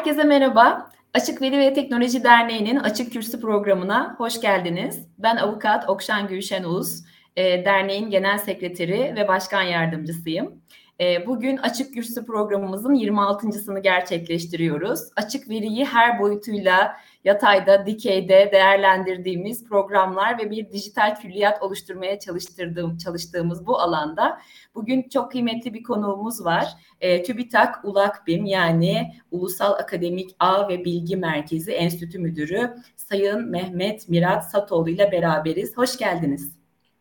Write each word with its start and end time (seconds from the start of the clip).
Herkese 0.00 0.24
merhaba. 0.24 0.90
Açık 1.14 1.42
Veri 1.42 1.58
ve 1.58 1.74
Teknoloji 1.74 2.24
Derneği'nin 2.24 2.76
Açık 2.76 3.12
Kürsü 3.12 3.40
programına 3.40 4.14
hoş 4.18 4.40
geldiniz. 4.40 5.06
Ben 5.18 5.36
avukat 5.36 5.88
Okşan 5.88 6.28
Gülşen 6.28 6.64
Uz, 6.64 7.04
e, 7.36 7.64
derneğin 7.64 8.10
genel 8.10 8.38
sekreteri 8.38 9.14
ve 9.16 9.28
başkan 9.28 9.62
yardımcısıyım. 9.62 10.62
E, 11.00 11.26
bugün 11.26 11.56
Açık 11.56 11.94
Kürsü 11.94 12.26
programımızın 12.26 12.94
26.sını 12.94 13.78
gerçekleştiriyoruz. 13.80 15.00
Açık 15.16 15.48
veriyi 15.48 15.84
her 15.84 16.20
boyutuyla 16.20 16.96
yatayda, 17.24 17.86
dikeyde 17.86 18.48
değerlendirdiğimiz 18.52 19.68
programlar 19.68 20.38
ve 20.38 20.50
bir 20.50 20.72
dijital 20.72 21.16
külliyat 21.20 21.62
oluşturmaya 21.62 22.18
çalıştırdığım, 22.18 22.96
çalıştığımız 22.96 23.66
bu 23.66 23.78
alanda 23.78 24.40
bugün 24.74 25.08
çok 25.08 25.30
kıymetli 25.30 25.74
bir 25.74 25.82
konuğumuz 25.82 26.44
var. 26.44 26.64
E, 27.00 27.22
TÜBİTAK 27.22 27.84
ULAKBİM 27.84 28.44
yani 28.44 29.12
Ulusal 29.30 29.72
Akademik 29.72 30.30
Ağ 30.38 30.68
ve 30.68 30.84
Bilgi 30.84 31.16
Merkezi 31.16 31.72
Enstitü 31.72 32.18
Müdürü 32.18 32.74
Sayın 32.96 33.50
Mehmet 33.50 34.08
Mirat 34.08 34.50
Satoğlu 34.50 34.90
ile 34.90 35.12
beraberiz. 35.12 35.76
Hoş 35.76 35.98
geldiniz. 35.98 36.56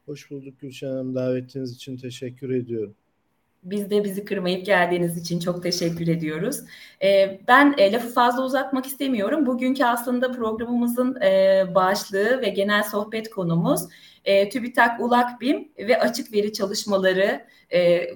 Hoş 0.06 0.32
bulduk 0.32 0.60
Gülşen 0.60 0.88
Hanım. 0.88 1.16
Davetiniz 1.16 1.76
için 1.76 1.98
teşekkür 1.98 2.50
ediyorum. 2.50 2.96
Biz 3.64 3.90
de 3.90 4.04
bizi 4.04 4.26
kırmayıp 4.26 4.66
geldiğiniz 4.66 5.18
için 5.18 5.40
çok 5.40 5.64
teşekkür 5.64 6.08
ediyoruz. 6.08 6.60
Ee, 7.04 7.40
ben 7.48 7.76
e, 7.78 7.92
lafı 7.92 8.14
fazla 8.14 8.46
uzatmak 8.46 8.86
istemiyorum. 8.86 9.46
Bugünkü 9.46 9.86
aslında 9.86 10.32
programımızın 10.32 11.22
e, 11.22 11.64
başlığı 11.76 12.42
ve 12.42 12.50
genel 12.50 12.84
sohbet 12.84 13.30
konumuz 13.30 13.82
e, 14.26 14.50
TÜBİTAK 14.50 15.00
ULAKBİM 15.02 15.72
ve 15.78 16.00
açık 16.00 16.34
veri 16.34 16.54
çalışmaları 16.54 17.50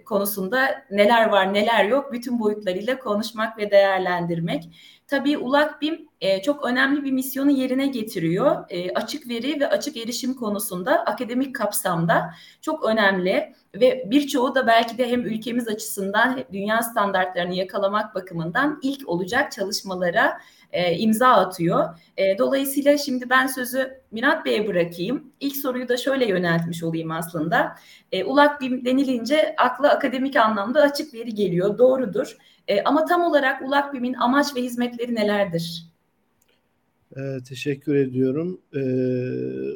konusunda 0.05 0.85
neler 0.91 1.29
var 1.29 1.53
neler 1.53 1.85
yok 1.85 2.13
bütün 2.13 2.39
boyutlarıyla 2.39 2.99
konuşmak 2.99 3.57
ve 3.57 3.71
değerlendirmek. 3.71 4.63
Tabii 5.07 5.37
ULAKBİM 5.37 6.07
e, 6.23 6.41
çok 6.41 6.65
önemli 6.65 7.03
bir 7.03 7.11
misyonu 7.11 7.51
yerine 7.51 7.87
getiriyor. 7.87 8.65
E, 8.69 8.93
açık 8.93 9.29
veri 9.29 9.59
ve 9.59 9.69
açık 9.69 9.97
erişim 9.97 10.33
konusunda 10.33 11.05
akademik 11.05 11.55
kapsamda 11.55 12.33
çok 12.61 12.85
önemli 12.85 13.53
ve 13.75 14.03
birçoğu 14.11 14.55
da 14.55 14.67
belki 14.67 14.97
de 14.97 15.11
hem 15.11 15.21
ülkemiz 15.21 15.67
açısından 15.67 16.43
dünya 16.53 16.81
standartlarını 16.81 17.53
yakalamak 17.53 18.15
bakımından 18.15 18.79
ilk 18.83 19.09
olacak 19.09 19.51
çalışmalara 19.51 20.37
e, 20.71 20.97
imza 20.97 21.27
atıyor. 21.27 21.89
Dolayısıyla 22.37 22.97
şimdi 22.97 23.29
ben 23.29 23.47
sözü 23.47 24.01
Mirat 24.11 24.45
Bey'e 24.45 24.67
bırakayım. 24.67 25.31
İlk 25.39 25.55
soruyu 25.55 25.87
da 25.87 25.97
şöyle 25.97 26.25
yöneltmiş 26.25 26.83
olayım 26.83 27.11
aslında. 27.11 27.75
E, 28.11 28.23
ULAK 28.23 28.61
BİM 28.61 28.85
denilince 28.85 29.55
akla 29.57 29.89
akademik 29.89 30.35
anlamda 30.35 30.81
açık 30.81 31.13
veri 31.13 31.33
geliyor. 31.33 31.77
Doğrudur. 31.77 32.37
Ama 32.85 33.05
tam 33.05 33.21
olarak 33.21 33.61
ULAK 33.61 33.93
BİM'in 33.93 34.13
amaç 34.13 34.55
ve 34.55 34.61
hizmetleri 34.61 35.15
nelerdir? 35.15 35.92
Ee, 37.17 37.37
teşekkür 37.49 37.95
ediyorum. 37.95 38.61
Ee, 38.75 38.79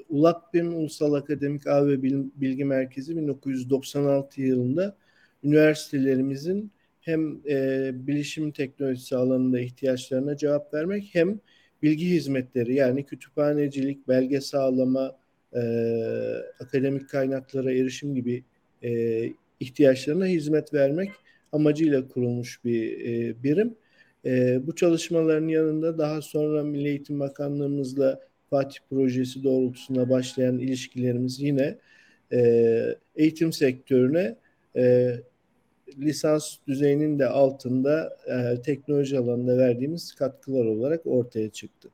ULAKBİM 0.10 0.76
Ulusal 0.76 1.14
Akademik 1.14 1.68
Ağ 1.68 1.88
ve 1.88 2.04
Bilgi 2.36 2.66
Merkezi 2.66 3.18
1996 3.18 4.42
yılında 4.42 4.98
üniversitelerimizin 5.44 6.72
hem 7.02 7.42
e, 7.50 7.90
bilişim 8.08 8.52
teknolojisi 8.52 9.16
alanında 9.16 9.60
ihtiyaçlarına 9.60 10.38
cevap 10.38 10.74
vermek 10.74 11.10
hem 11.12 11.40
bilgi 11.84 12.10
hizmetleri 12.10 12.76
yani 12.76 13.06
kütüphanecilik, 13.06 14.08
belge 14.08 14.42
sağlama, 14.42 15.18
e, 15.54 15.62
akademik 16.60 17.10
kaynaklara 17.10 17.72
erişim 17.72 18.16
gibi 18.16 18.44
e, 18.84 19.24
ihtiyaçlarına 19.60 20.26
hizmet 20.26 20.74
vermek 20.74 21.12
amacıyla 21.52 22.08
kurulmuş 22.08 22.64
bir 22.66 23.00
e, 23.00 23.44
birim. 23.44 23.76
E, 24.28 24.59
bu 24.67 24.75
çalışmaların 24.75 25.47
yanında 25.47 25.97
daha 25.97 26.22
sonra 26.22 26.64
Milli 26.64 26.88
Eğitim 26.88 27.20
Bakanlığımızla 27.20 28.20
Fatih 28.49 28.80
Projesi 28.89 29.43
doğrultusunda 29.43 30.10
başlayan 30.10 30.60
ilişkilerimiz 30.60 31.39
yine 31.39 31.77
e, 32.33 32.39
eğitim 33.16 33.54
sektörüne 33.54 34.36
e, 34.76 35.16
lisans 35.98 36.58
düzeyinin 36.67 37.20
de 37.20 37.27
altında 37.27 38.17
e, 38.27 38.61
teknoloji 38.61 39.17
alanında 39.17 39.58
verdiğimiz 39.58 40.16
katkılar 40.16 40.66
olarak 40.66 41.02
ortaya 41.05 41.49
çıktı. 41.49 41.89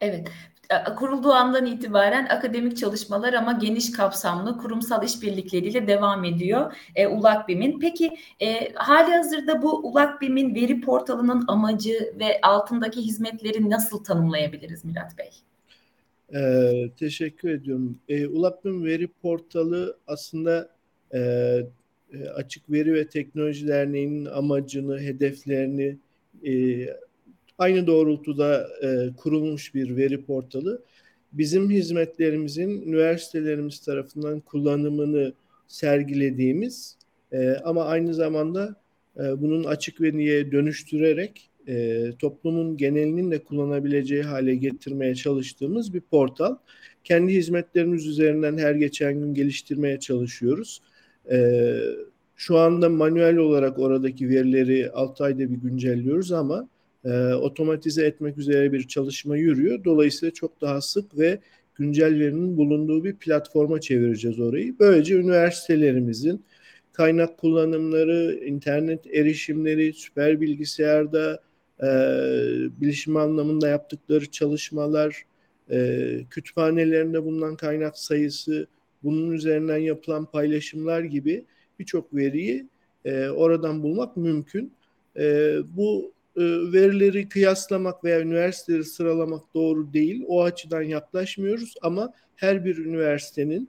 Evet. 0.00 0.28
E, 0.70 0.94
kurulduğu 0.94 1.32
andan 1.32 1.66
itibaren 1.66 2.26
akademik 2.26 2.76
çalışmalar 2.76 3.32
ama 3.32 3.52
geniş 3.52 3.92
kapsamlı 3.92 4.58
kurumsal 4.58 5.04
işbirlikleriyle 5.04 5.86
devam 5.86 6.24
ediyor 6.24 6.72
e, 6.94 7.06
ULAKBİM'in. 7.06 7.80
Peki 7.80 8.10
e, 8.40 8.72
hali 8.74 9.12
hazırda 9.12 9.62
bu 9.62 9.88
ULAKBİM'in 9.88 10.54
veri 10.54 10.80
portalının 10.80 11.44
amacı 11.48 12.14
ve 12.18 12.40
altındaki 12.42 13.00
hizmetleri 13.00 13.70
nasıl 13.70 14.04
tanımlayabiliriz 14.04 14.84
Mirat 14.84 15.18
Bey? 15.18 15.30
Ee, 16.34 16.90
teşekkür 16.98 17.50
ediyorum. 17.50 17.98
E, 18.08 18.26
ULAKBİM 18.26 18.84
veri 18.84 19.08
portalı 19.08 19.96
aslında 20.06 20.70
e, 21.14 21.18
e, 21.18 22.28
Açık 22.34 22.70
Veri 22.70 22.94
ve 22.94 23.08
Teknoloji 23.08 23.68
Derneği'nin 23.68 24.24
amacını, 24.24 25.00
hedeflerini 25.00 25.96
e, 26.44 26.52
aynı 27.60 27.86
doğrultuda 27.86 28.68
e, 28.82 29.16
kurulmuş 29.16 29.74
bir 29.74 29.96
veri 29.96 30.24
portalı. 30.24 30.82
Bizim 31.32 31.70
hizmetlerimizin 31.70 32.82
üniversitelerimiz 32.82 33.80
tarafından 33.80 34.40
kullanımını 34.40 35.32
sergilediğimiz 35.68 36.96
e, 37.32 37.50
ama 37.54 37.84
aynı 37.84 38.14
zamanda 38.14 38.76
e, 39.16 39.40
bunun 39.40 39.64
açık 39.64 40.00
veriye 40.00 40.52
dönüştürerek 40.52 41.50
e, 41.68 42.04
toplumun 42.18 42.76
genelinin 42.76 43.30
de 43.30 43.44
kullanabileceği 43.44 44.22
hale 44.22 44.54
getirmeye 44.54 45.14
çalıştığımız 45.14 45.94
bir 45.94 46.00
portal. 46.00 46.56
Kendi 47.04 47.32
hizmetlerimiz 47.32 48.06
üzerinden 48.06 48.58
her 48.58 48.74
geçen 48.74 49.14
gün 49.14 49.34
geliştirmeye 49.34 50.00
çalışıyoruz. 50.00 50.80
E, 51.30 51.76
şu 52.36 52.58
anda 52.58 52.88
manuel 52.88 53.36
olarak 53.36 53.78
oradaki 53.78 54.28
verileri 54.28 54.90
6 54.90 55.24
ayda 55.24 55.38
bir 55.38 55.56
güncelliyoruz 55.56 56.32
ama 56.32 56.68
e, 57.04 57.34
otomatize 57.34 58.06
etmek 58.06 58.38
üzere 58.38 58.72
bir 58.72 58.88
çalışma 58.88 59.36
yürüyor. 59.36 59.84
Dolayısıyla 59.84 60.34
çok 60.34 60.60
daha 60.60 60.80
sık 60.80 61.18
ve 61.18 61.38
güncel 61.74 62.20
verinin 62.20 62.56
bulunduğu 62.56 63.04
bir 63.04 63.16
platforma 63.16 63.80
çevireceğiz 63.80 64.40
orayı. 64.40 64.78
Böylece 64.78 65.14
üniversitelerimizin 65.14 66.44
kaynak 66.92 67.38
kullanımları, 67.38 68.40
internet 68.44 69.06
erişimleri, 69.06 69.92
süper 69.92 70.40
bilgisayarda 70.40 71.42
e, 71.82 71.86
bilişim 72.80 73.16
anlamında 73.16 73.68
yaptıkları 73.68 74.30
çalışmalar, 74.30 75.22
e, 75.70 76.20
kütüphanelerinde 76.30 77.24
bulunan 77.24 77.56
kaynak 77.56 77.98
sayısı, 77.98 78.66
bunun 79.02 79.30
üzerinden 79.30 79.78
yapılan 79.78 80.24
paylaşımlar 80.24 81.00
gibi 81.00 81.44
birçok 81.78 82.14
veriyi 82.14 82.66
e, 83.04 83.28
oradan 83.28 83.82
bulmak 83.82 84.16
mümkün. 84.16 84.72
E, 85.16 85.56
bu 85.76 86.12
e, 86.40 86.72
verileri 86.72 87.28
kıyaslamak 87.28 88.04
veya 88.04 88.20
üniversiteleri 88.20 88.84
sıralamak 88.84 89.54
doğru 89.54 89.92
değil. 89.92 90.24
O 90.28 90.42
açıdan 90.42 90.82
yaklaşmıyoruz 90.82 91.74
ama 91.82 92.12
her 92.36 92.64
bir 92.64 92.76
üniversitenin 92.76 93.68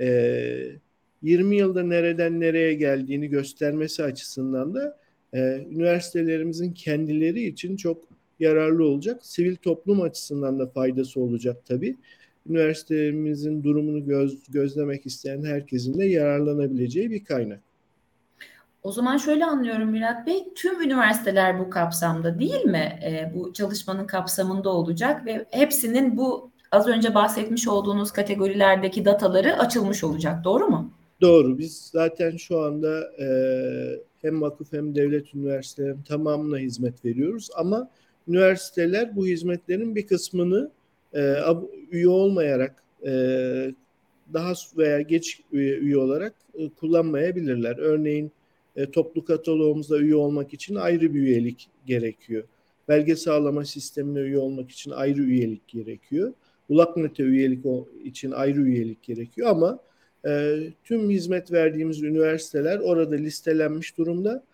e, 0.00 0.78
20 1.22 1.56
yılda 1.56 1.82
nereden 1.82 2.40
nereye 2.40 2.74
geldiğini 2.74 3.28
göstermesi 3.28 4.02
açısından 4.04 4.74
da 4.74 4.98
e, 5.32 5.38
üniversitelerimizin 5.70 6.72
kendileri 6.72 7.42
için 7.42 7.76
çok 7.76 8.04
yararlı 8.40 8.84
olacak. 8.84 9.26
Sivil 9.26 9.56
toplum 9.56 10.02
açısından 10.02 10.58
da 10.58 10.66
faydası 10.66 11.20
olacak 11.20 11.56
tabii 11.66 11.96
üniversitemizin 12.48 13.64
durumunu 13.64 14.04
göz, 14.06 14.42
gözlemek 14.48 15.06
isteyen 15.06 15.44
herkesin 15.44 15.98
de 15.98 16.04
yararlanabileceği 16.06 17.10
bir 17.10 17.24
kaynak. 17.24 17.67
O 18.82 18.92
zaman 18.92 19.16
şöyle 19.16 19.44
anlıyorum 19.44 19.90
Mirat 19.90 20.26
Bey, 20.26 20.48
tüm 20.54 20.82
üniversiteler 20.82 21.58
bu 21.58 21.70
kapsamda 21.70 22.38
değil 22.38 22.64
mi? 22.64 22.98
E, 23.04 23.32
bu 23.34 23.52
çalışmanın 23.52 24.06
kapsamında 24.06 24.70
olacak 24.70 25.26
ve 25.26 25.46
hepsinin 25.50 26.16
bu 26.16 26.50
az 26.70 26.88
önce 26.88 27.14
bahsetmiş 27.14 27.68
olduğunuz 27.68 28.12
kategorilerdeki 28.12 29.04
dataları 29.04 29.58
açılmış 29.58 30.04
olacak, 30.04 30.44
doğru 30.44 30.66
mu? 30.68 30.92
Doğru. 31.20 31.58
Biz 31.58 31.90
zaten 31.92 32.36
şu 32.36 32.60
anda 32.60 33.00
e, 33.20 33.26
hem 34.22 34.40
vakıf 34.40 34.72
hem 34.72 34.94
devlet 34.94 35.34
üniversitelerinin 35.34 36.02
tamamına 36.02 36.58
hizmet 36.58 37.04
veriyoruz 37.04 37.48
ama 37.56 37.90
üniversiteler 38.28 39.16
bu 39.16 39.26
hizmetlerin 39.26 39.94
bir 39.94 40.06
kısmını 40.06 40.70
e, 41.14 41.34
üye 41.90 42.08
olmayarak 42.08 42.82
e, 43.06 43.12
daha 44.32 44.52
veya 44.76 45.00
geç 45.00 45.40
üye, 45.52 45.76
üye 45.76 45.98
olarak 45.98 46.34
e, 46.54 46.68
kullanmayabilirler. 46.68 47.78
Örneğin 47.78 48.32
e, 48.78 48.90
toplu 48.90 49.24
kataloğumuzda 49.24 49.98
üye 49.98 50.14
olmak 50.14 50.54
için 50.54 50.74
ayrı 50.74 51.14
bir 51.14 51.20
üyelik 51.20 51.68
gerekiyor. 51.86 52.44
Belge 52.88 53.16
sağlama 53.16 53.64
sistemine 53.64 54.18
üye 54.18 54.38
olmak 54.38 54.70
için 54.70 54.90
ayrı 54.90 55.22
üyelik 55.22 55.68
gerekiyor. 55.68 56.32
Ulaknet'e 56.68 57.22
üyelik 57.22 57.64
için 58.04 58.30
ayrı 58.30 58.60
üyelik 58.60 59.02
gerekiyor 59.02 59.48
ama 59.48 59.78
e, 60.26 60.58
tüm 60.84 61.10
hizmet 61.10 61.52
verdiğimiz 61.52 62.02
üniversiteler 62.02 62.78
orada 62.78 63.14
listelenmiş 63.14 63.98
durumda 63.98 64.44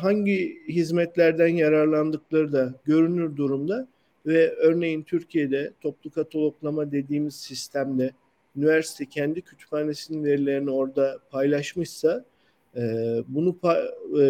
hangi 0.00 0.62
hizmetlerden 0.68 1.48
yararlandıkları 1.48 2.52
da 2.52 2.74
görünür 2.84 3.36
durumda 3.36 3.88
ve 4.26 4.50
örneğin 4.50 5.02
Türkiye'de 5.02 5.72
toplu 5.80 6.10
kataloglama 6.10 6.92
dediğimiz 6.92 7.34
sistemde 7.34 8.12
üniversite 8.56 9.06
kendi 9.06 9.42
kütüphanesinin 9.42 10.24
verilerini 10.24 10.70
orada 10.70 11.18
paylaşmışsa 11.30 12.24
e, 12.78 12.82
bunu 13.28 13.56
e, 13.64 14.24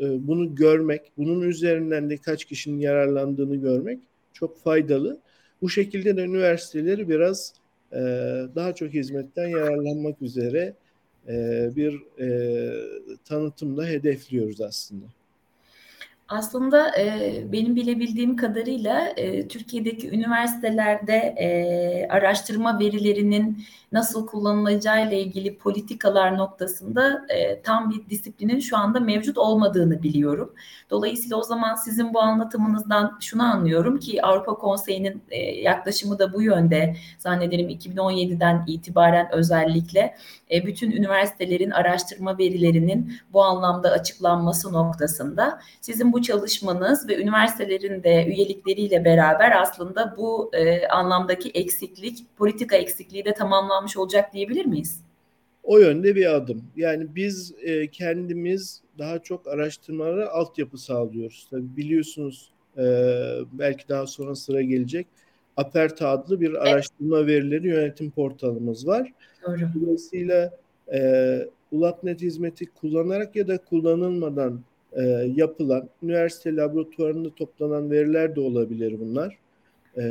e, 0.00 0.28
bunu 0.28 0.54
görmek, 0.54 1.12
bunun 1.18 1.42
üzerinden 1.42 2.10
de 2.10 2.16
kaç 2.16 2.44
kişinin 2.44 2.80
yararlandığını 2.80 3.56
görmek 3.56 3.98
çok 4.32 4.58
faydalı. 4.58 5.20
Bu 5.62 5.68
şekilde 5.68 6.16
de 6.16 6.24
üniversiteleri 6.24 7.08
biraz 7.08 7.54
e, 7.92 7.98
daha 8.54 8.74
çok 8.74 8.94
hizmetten 8.94 9.48
yararlanmak 9.48 10.22
üzere 10.22 10.74
bir 11.76 12.20
e, 12.20 12.28
tanıtımla 13.24 13.86
hedefliyoruz 13.86 14.60
aslında. 14.60 15.06
Aslında 16.28 16.98
e, 16.98 17.32
benim 17.52 17.76
bilebildiğim 17.76 18.36
kadarıyla 18.36 19.08
e, 19.16 19.48
Türkiye'deki 19.48 20.10
üniversitelerde 20.10 21.14
e, 21.14 22.08
araştırma 22.08 22.80
verilerinin 22.80 23.64
nasıl 23.94 24.26
kullanılacağı 24.26 25.08
ile 25.08 25.20
ilgili 25.20 25.58
politikalar 25.58 26.38
noktasında 26.38 27.26
e, 27.28 27.62
tam 27.62 27.90
bir 27.90 28.10
disiplinin 28.10 28.60
şu 28.60 28.76
anda 28.76 29.00
mevcut 29.00 29.38
olmadığını 29.38 30.02
biliyorum. 30.02 30.54
Dolayısıyla 30.90 31.36
o 31.36 31.42
zaman 31.42 31.74
sizin 31.74 32.14
bu 32.14 32.20
anlatımınızdan 32.20 33.18
şunu 33.20 33.42
anlıyorum 33.42 33.98
ki 33.98 34.22
Avrupa 34.22 34.54
Konseyi'nin 34.54 35.22
e, 35.30 35.40
yaklaşımı 35.40 36.18
da 36.18 36.32
bu 36.32 36.42
yönde. 36.42 36.96
Zannederim 37.18 37.68
2017'den 37.68 38.64
itibaren 38.66 39.28
özellikle 39.32 40.16
e, 40.50 40.66
bütün 40.66 40.90
üniversitelerin 40.90 41.70
araştırma 41.70 42.38
verilerinin 42.38 43.14
bu 43.32 43.42
anlamda 43.42 43.90
açıklanması 43.90 44.72
noktasında 44.72 45.60
sizin 45.80 46.12
bu 46.12 46.22
çalışmanız 46.22 47.08
ve 47.08 47.22
üniversitelerin 47.22 48.02
de 48.02 48.26
üyelikleriyle 48.26 49.04
beraber 49.04 49.60
aslında 49.62 50.14
bu 50.16 50.50
e, 50.54 50.88
anlamdaki 50.88 51.50
eksiklik, 51.50 52.36
politika 52.36 52.76
eksikliği 52.76 53.24
de 53.24 53.34
tamamlanmış 53.84 53.96
olacak 53.96 54.32
diyebilir 54.32 54.66
miyiz? 54.66 55.00
O 55.62 55.78
yönde 55.78 56.16
bir 56.16 56.34
adım. 56.34 56.62
Yani 56.76 57.06
biz 57.14 57.54
e, 57.62 57.86
kendimiz 57.88 58.82
daha 58.98 59.18
çok 59.18 59.48
araştırmalara 59.48 60.28
altyapı 60.28 60.78
sağlıyoruz. 60.78 61.46
Tabii 61.50 61.76
biliyorsunuz 61.76 62.52
e, 62.78 62.84
belki 63.52 63.88
daha 63.88 64.06
sonra 64.06 64.34
sıra 64.34 64.62
gelecek. 64.62 65.06
Aperta 65.56 66.08
adlı 66.08 66.40
bir 66.40 66.54
araştırma 66.54 67.18
evet. 67.18 67.28
verileri 67.28 67.68
yönetim 67.68 68.10
portalımız 68.10 68.86
var. 68.86 69.12
Doğru. 69.46 69.60
Dolayısıyla 69.80 70.50
e, 70.92 71.48
ULAPNet 71.72 72.20
hizmeti 72.20 72.66
kullanarak 72.66 73.36
ya 73.36 73.48
da 73.48 73.58
kullanılmadan 73.58 74.60
e, 74.92 75.02
yapılan 75.36 75.88
üniversite 76.02 76.56
laboratuvarında 76.56 77.34
toplanan 77.34 77.90
veriler 77.90 78.36
de 78.36 78.40
olabilir 78.40 79.00
bunlar. 79.00 79.38
E, 79.98 80.02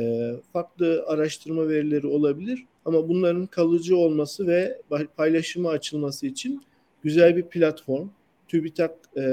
farklı 0.54 1.04
araştırma 1.08 1.70
verileri 1.70 2.08
olabilir 2.08 2.66
ama 2.86 3.10
bunların 3.10 3.46
kalıcı 3.46 3.98
olması 3.98 4.48
ve 4.48 4.82
paylaşıma 5.18 5.70
açılması 5.70 6.28
için 6.28 6.62
güzel 7.04 7.38
bir 7.38 7.44
platform. 7.44 8.08
TÜBİTAK 8.48 8.92
e, 9.18 9.24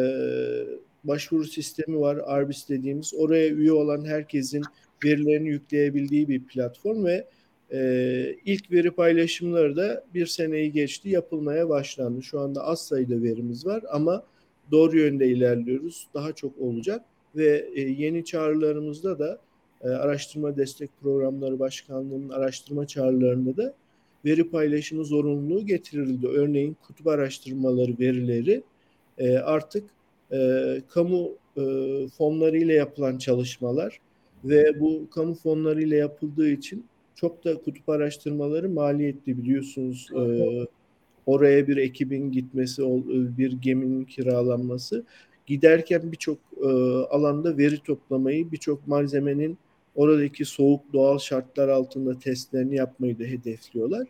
başvuru 1.04 1.44
sistemi 1.44 2.00
var, 2.00 2.18
Arbis 2.24 2.68
dediğimiz. 2.68 3.14
Oraya 3.14 3.48
üye 3.48 3.72
olan 3.72 4.04
herkesin 4.04 4.62
verilerini 5.04 5.48
yükleyebildiği 5.48 6.28
bir 6.28 6.44
platform 6.44 7.04
ve 7.04 7.26
e, 7.72 8.36
ilk 8.44 8.72
veri 8.72 8.90
paylaşımları 8.90 9.76
da 9.76 10.04
bir 10.14 10.26
seneyi 10.26 10.72
geçti 10.72 11.08
yapılmaya 11.08 11.68
başlandı. 11.68 12.22
Şu 12.22 12.40
anda 12.40 12.64
az 12.64 12.86
sayıda 12.86 13.22
verimiz 13.22 13.66
var 13.66 13.84
ama 13.90 14.24
doğru 14.70 14.98
yönde 14.98 15.28
ilerliyoruz. 15.28 16.08
Daha 16.14 16.32
çok 16.32 16.58
olacak 16.58 17.04
ve 17.36 17.68
e, 17.74 17.80
yeni 17.80 18.24
çağrılarımızda 18.24 19.18
da 19.18 19.38
e, 19.84 19.88
araştırma 19.88 20.56
destek 20.56 20.90
programları 21.02 21.58
başkanlığının 21.58 22.28
araştırma 22.28 22.86
çağrılarında 22.86 23.56
da 23.56 23.74
veri 24.24 24.50
paylaşımı 24.50 25.04
zorunluluğu 25.04 25.66
getirildi. 25.66 26.26
Örneğin 26.26 26.76
kutup 26.86 27.06
araştırmaları 27.06 27.98
verileri 27.98 28.62
e, 29.18 29.38
artık 29.38 29.84
e, 30.32 30.38
kamu 30.88 31.30
e, 31.56 31.62
fonlarıyla 32.18 32.74
yapılan 32.74 33.18
çalışmalar 33.18 34.00
ve 34.44 34.80
bu 34.80 35.10
kamu 35.10 35.34
fonları 35.34 35.82
ile 35.82 35.96
yapıldığı 35.96 36.50
için 36.50 36.84
çok 37.14 37.44
da 37.44 37.54
kutup 37.58 37.88
araştırmaları 37.88 38.68
maliyetli 38.68 39.38
biliyorsunuz. 39.38 40.08
Oraya 41.26 41.68
bir 41.68 41.76
ekibin 41.76 42.32
gitmesi, 42.32 42.82
bir 43.38 43.52
geminin 43.52 44.04
kiralanması, 44.04 45.04
giderken 45.46 46.12
birçok 46.12 46.38
alanda 47.10 47.58
veri 47.58 47.78
toplamayı, 47.78 48.52
birçok 48.52 48.88
malzemenin 48.88 49.58
oradaki 50.00 50.44
soğuk 50.44 50.92
doğal 50.92 51.18
şartlar 51.18 51.68
altında 51.68 52.18
testlerini 52.18 52.76
yapmayı 52.76 53.18
da 53.18 53.24
hedefliyorlar. 53.24 54.06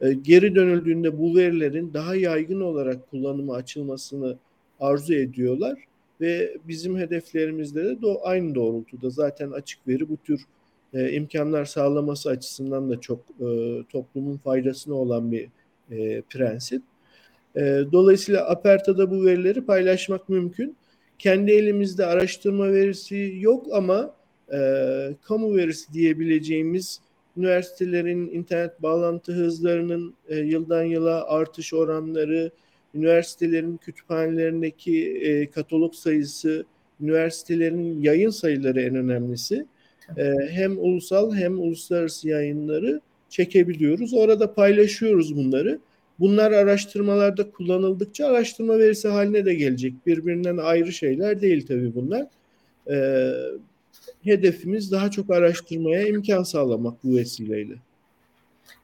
E, 0.00 0.12
geri 0.12 0.54
dönüldüğünde 0.54 1.18
bu 1.18 1.36
verilerin 1.36 1.94
daha 1.94 2.14
yaygın 2.14 2.60
olarak 2.60 3.10
kullanıma 3.10 3.54
açılmasını 3.54 4.38
arzu 4.80 5.14
ediyorlar 5.14 5.78
ve 6.20 6.56
bizim 6.68 6.98
hedeflerimizde 6.98 7.84
de 7.84 8.06
aynı 8.22 8.54
doğrultuda 8.54 9.10
zaten 9.10 9.50
açık 9.50 9.88
veri 9.88 10.08
bu 10.08 10.16
tür 10.16 10.46
e, 10.94 11.12
imkanlar 11.12 11.64
sağlaması 11.64 12.30
açısından 12.30 12.90
da 12.90 13.00
çok 13.00 13.20
e, 13.40 13.78
toplumun 13.92 14.36
faydasına 14.36 14.94
olan 14.94 15.32
bir 15.32 15.48
e, 15.90 16.22
prensip. 16.22 16.82
E, 17.56 17.60
dolayısıyla 17.92 18.48
Aperta'da 18.48 19.10
bu 19.10 19.24
verileri 19.24 19.64
paylaşmak 19.64 20.28
mümkün. 20.28 20.76
Kendi 21.18 21.52
elimizde 21.52 22.06
araştırma 22.06 22.72
verisi 22.72 23.36
yok 23.40 23.66
ama 23.72 24.14
e, 24.52 24.58
kamu 25.22 25.56
verisi 25.56 25.92
diyebileceğimiz 25.92 27.00
üniversitelerin 27.36 28.30
internet 28.30 28.82
bağlantı 28.82 29.32
hızlarının 29.32 30.14
e, 30.28 30.36
yıldan 30.36 30.82
yıla 30.82 31.24
artış 31.28 31.74
oranları, 31.74 32.50
üniversitelerin 32.94 33.76
kütüphanelerindeki 33.76 35.06
e, 35.10 35.50
katalog 35.50 35.94
sayısı, 35.94 36.64
üniversitelerin 37.00 38.02
yayın 38.02 38.30
sayıları 38.30 38.80
en 38.80 38.96
önemlisi. 38.96 39.66
E, 40.16 40.32
hem 40.50 40.78
ulusal 40.78 41.34
hem 41.34 41.58
uluslararası 41.60 42.28
yayınları 42.28 43.00
çekebiliyoruz. 43.28 44.14
Orada 44.14 44.54
paylaşıyoruz 44.54 45.36
bunları. 45.36 45.78
Bunlar 46.20 46.52
araştırmalarda 46.52 47.50
kullanıldıkça 47.50 48.26
araştırma 48.26 48.78
verisi 48.78 49.08
haline 49.08 49.44
de 49.44 49.54
gelecek. 49.54 50.06
Birbirinden 50.06 50.56
ayrı 50.56 50.92
şeyler 50.92 51.40
değil 51.40 51.66
tabii 51.66 51.94
bunlar. 51.94 52.26
Ee, 52.90 53.32
hedefimiz 54.24 54.92
daha 54.92 55.10
çok 55.10 55.30
araştırmaya 55.30 56.08
imkan 56.08 56.42
sağlamak 56.42 57.04
bu 57.04 57.16
vesileyle. 57.16 57.74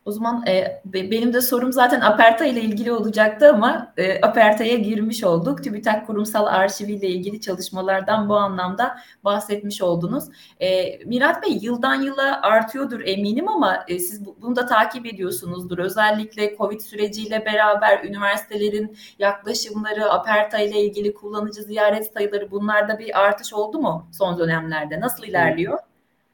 O 0.08 0.12
zaman 0.12 0.46
e, 0.46 0.82
benim 0.84 1.32
de 1.32 1.40
sorum 1.40 1.72
zaten 1.72 2.00
Aperta 2.00 2.44
ile 2.44 2.60
ilgili 2.60 2.92
olacaktı 2.92 3.50
ama 3.50 3.92
e, 3.96 4.20
Aperta'ya 4.20 4.76
girmiş 4.76 5.24
olduk. 5.24 5.64
TÜBİTAK 5.64 6.06
kurumsal 6.06 6.46
arşivi 6.46 6.92
ile 6.92 7.08
ilgili 7.08 7.40
çalışmalardan 7.40 8.28
bu 8.28 8.36
anlamda 8.36 8.98
bahsetmiş 9.24 9.82
oldunuz. 9.82 10.24
E, 10.60 10.98
Mirat 11.04 11.42
Bey 11.42 11.58
yıldan 11.62 12.02
yıla 12.02 12.40
artıyordur 12.42 13.00
eminim 13.04 13.48
ama 13.48 13.84
e, 13.88 13.98
siz 13.98 14.26
bunu 14.42 14.56
da 14.56 14.66
takip 14.66 15.06
ediyorsunuzdur. 15.06 15.78
Özellikle 15.78 16.56
Covid 16.56 16.80
süreciyle 16.80 17.44
beraber 17.46 18.04
üniversitelerin 18.04 18.96
yaklaşımları, 19.18 20.12
Aperta 20.12 20.58
ile 20.58 20.80
ilgili 20.80 21.14
kullanıcı 21.14 21.62
ziyaret 21.62 22.12
sayıları 22.12 22.50
bunlarda 22.50 22.98
bir 22.98 23.20
artış 23.20 23.52
oldu 23.52 23.78
mu 23.78 24.08
son 24.12 24.38
dönemlerde? 24.38 25.00
Nasıl 25.00 25.24
ilerliyor? 25.24 25.78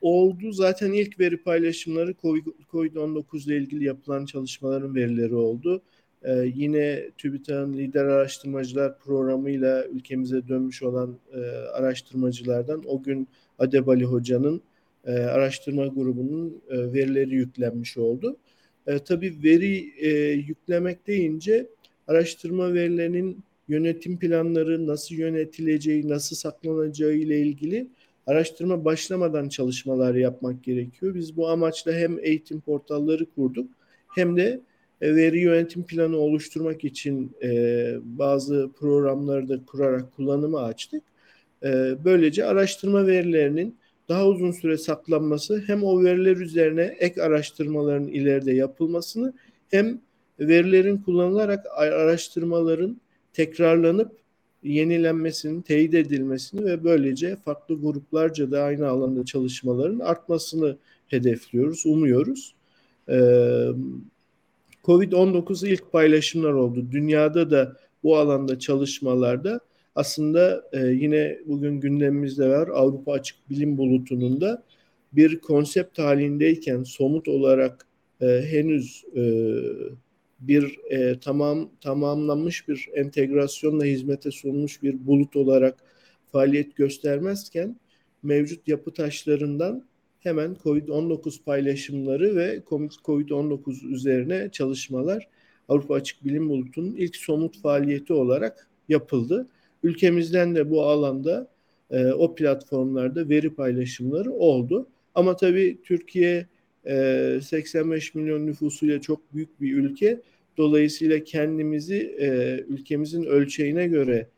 Oldu. 0.05 0.53
Zaten 0.53 0.93
ilk 0.93 1.21
veri 1.21 1.37
paylaşımları 1.37 2.15
COVID-19 2.73 3.47
ile 3.47 3.57
ilgili 3.57 3.85
yapılan 3.85 4.25
çalışmaların 4.25 4.95
verileri 4.95 5.35
oldu. 5.35 5.83
Ee, 6.23 6.53
yine 6.55 7.11
TÜBİTAK'ın 7.19 7.73
lider 7.73 8.05
araştırmacılar 8.05 8.99
programıyla 8.99 9.85
ülkemize 9.85 10.49
dönmüş 10.49 10.83
olan 10.83 11.19
e, 11.33 11.39
araştırmacılardan 11.49 12.83
o 12.87 13.03
gün 13.03 13.29
Adebali 13.59 14.05
Hoca'nın 14.05 14.63
e, 15.05 15.13
araştırma 15.13 15.87
grubunun 15.87 16.63
e, 16.71 16.93
verileri 16.93 17.35
yüklenmiş 17.35 17.97
oldu. 17.97 18.37
E, 18.87 18.99
tabii 18.99 19.35
veri 19.45 19.93
e, 19.99 20.09
yüklemek 20.33 21.07
deyince 21.07 21.67
araştırma 22.09 22.75
verilerinin 22.75 23.45
yönetim 23.69 24.19
planları 24.19 24.87
nasıl 24.87 25.15
yönetileceği, 25.15 26.09
nasıl 26.09 26.37
saklanacağı 26.37 27.13
ile 27.13 27.41
ilgili 27.41 27.87
araştırma 28.27 28.85
başlamadan 28.85 29.49
çalışmalar 29.49 30.15
yapmak 30.15 30.65
gerekiyor. 30.65 31.15
Biz 31.15 31.37
bu 31.37 31.49
amaçla 31.49 31.93
hem 31.93 32.19
eğitim 32.19 32.61
portalları 32.61 33.27
kurduk 33.35 33.71
hem 34.15 34.37
de 34.37 34.61
e, 35.01 35.17
veri 35.17 35.41
yönetim 35.41 35.85
planı 35.85 36.17
oluşturmak 36.17 36.85
için 36.85 37.37
e, 37.43 37.49
bazı 38.03 38.71
programları 38.79 39.49
da 39.49 39.65
kurarak 39.67 40.17
kullanıma 40.17 40.61
açtık. 40.61 41.03
E, 41.63 41.95
böylece 42.05 42.45
araştırma 42.45 43.07
verilerinin 43.07 43.77
daha 44.09 44.27
uzun 44.27 44.51
süre 44.51 44.79
saklanması 44.79 45.65
hem 45.67 45.85
o 45.85 46.05
veriler 46.05 46.37
üzerine 46.37 46.97
ek 46.99 47.23
araştırmaların 47.23 48.07
ileride 48.09 48.53
yapılmasını 48.53 49.33
hem 49.71 50.01
verilerin 50.41 50.97
kullanılarak 50.97 51.67
araştırmaların 51.77 53.01
tekrarlanıp 53.33 54.24
yenilenmesini, 54.65 55.63
teyit 55.63 55.95
edilmesini 55.95 56.65
ve 56.65 56.85
böylece 56.85 57.37
farklı 57.37 57.81
gruplarca 57.81 58.51
da 58.51 58.63
aynı 58.63 58.89
alanda 58.89 59.25
çalışmaların 59.25 59.99
artmasını 59.99 60.77
hedefliyoruz, 61.07 61.87
umuyoruz. 61.87 62.55
Ee, 63.09 63.69
Covid-19 64.85 65.69
ilk 65.69 65.93
paylaşımlar 65.93 66.53
oldu. 66.53 66.87
Dünyada 66.93 67.51
da 67.51 67.77
bu 68.03 68.17
alanda 68.17 68.59
çalışmalarda 68.59 69.61
aslında 69.95 70.65
e, 70.73 70.87
yine 70.87 71.39
bugün 71.47 71.81
gündemimizde 71.81 72.49
var 72.49 72.69
Avrupa 72.69 73.13
Açık 73.13 73.51
Bilim 73.51 73.79
Bulutu'nun 73.79 74.41
da 74.41 74.63
bir 75.13 75.39
konsept 75.39 75.99
halindeyken 75.99 76.83
somut 76.83 77.29
olarak 77.29 77.87
e, 78.21 78.27
henüz 78.27 79.05
e, 79.17 79.23
bir 80.49 80.79
e, 80.91 81.21
tamam 81.21 81.71
tamamlanmış 81.81 82.69
bir 82.69 82.89
entegrasyonla 82.95 83.85
hizmete 83.85 84.31
sunmuş 84.31 84.83
bir 84.83 85.07
bulut 85.07 85.37
olarak 85.37 85.77
faaliyet 86.33 86.77
göstermezken 86.77 87.77
mevcut 88.23 88.69
yapı 88.69 88.93
taşlarından 88.93 89.85
hemen 90.21 90.57
COVID-19 90.65 91.45
paylaşımları 91.45 92.37
ve 92.37 92.63
COVID-19 92.71 93.87
üzerine 93.87 94.49
çalışmalar 94.53 95.29
Avrupa 95.69 95.95
Açık 95.95 96.25
Bilim 96.25 96.49
Bulutu'nun 96.49 96.97
ilk 96.97 97.17
somut 97.17 97.61
faaliyeti 97.61 98.13
olarak 98.13 98.69
yapıldı. 98.89 99.47
Ülkemizden 99.83 100.55
de 100.55 100.71
bu 100.71 100.83
alanda 100.83 101.49
e, 101.91 102.07
o 102.07 102.35
platformlarda 102.35 103.29
veri 103.29 103.55
paylaşımları 103.55 104.33
oldu. 104.33 104.87
Ama 105.15 105.37
tabii 105.37 105.79
Türkiye 105.85 106.47
e, 106.87 107.41
85 107.43 108.15
milyon 108.15 108.47
nüfusuyla 108.47 109.01
çok 109.01 109.35
büyük 109.35 109.61
bir 109.61 109.77
ülke. 109.77 110.21
Dolayısıyla 110.57 111.25
kendimizi 111.25 112.17
e, 112.21 112.59
ülkemizin 112.69 113.25
ölçeğine 113.25 113.89
göre 113.89 114.29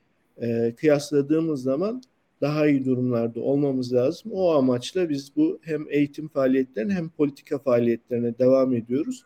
e, 0.42 0.74
kıyasladığımız 0.76 1.62
zaman 1.62 2.02
daha 2.40 2.66
iyi 2.66 2.84
durumlarda 2.84 3.40
olmamız 3.40 3.92
lazım. 3.94 4.32
O 4.32 4.52
amaçla 4.52 5.08
biz 5.08 5.36
bu 5.36 5.58
hem 5.62 5.86
eğitim 5.90 6.28
faaliyetlerine 6.28 6.94
hem 6.94 7.08
politika 7.08 7.58
faaliyetlerine 7.58 8.38
devam 8.38 8.74
ediyoruz. 8.74 9.24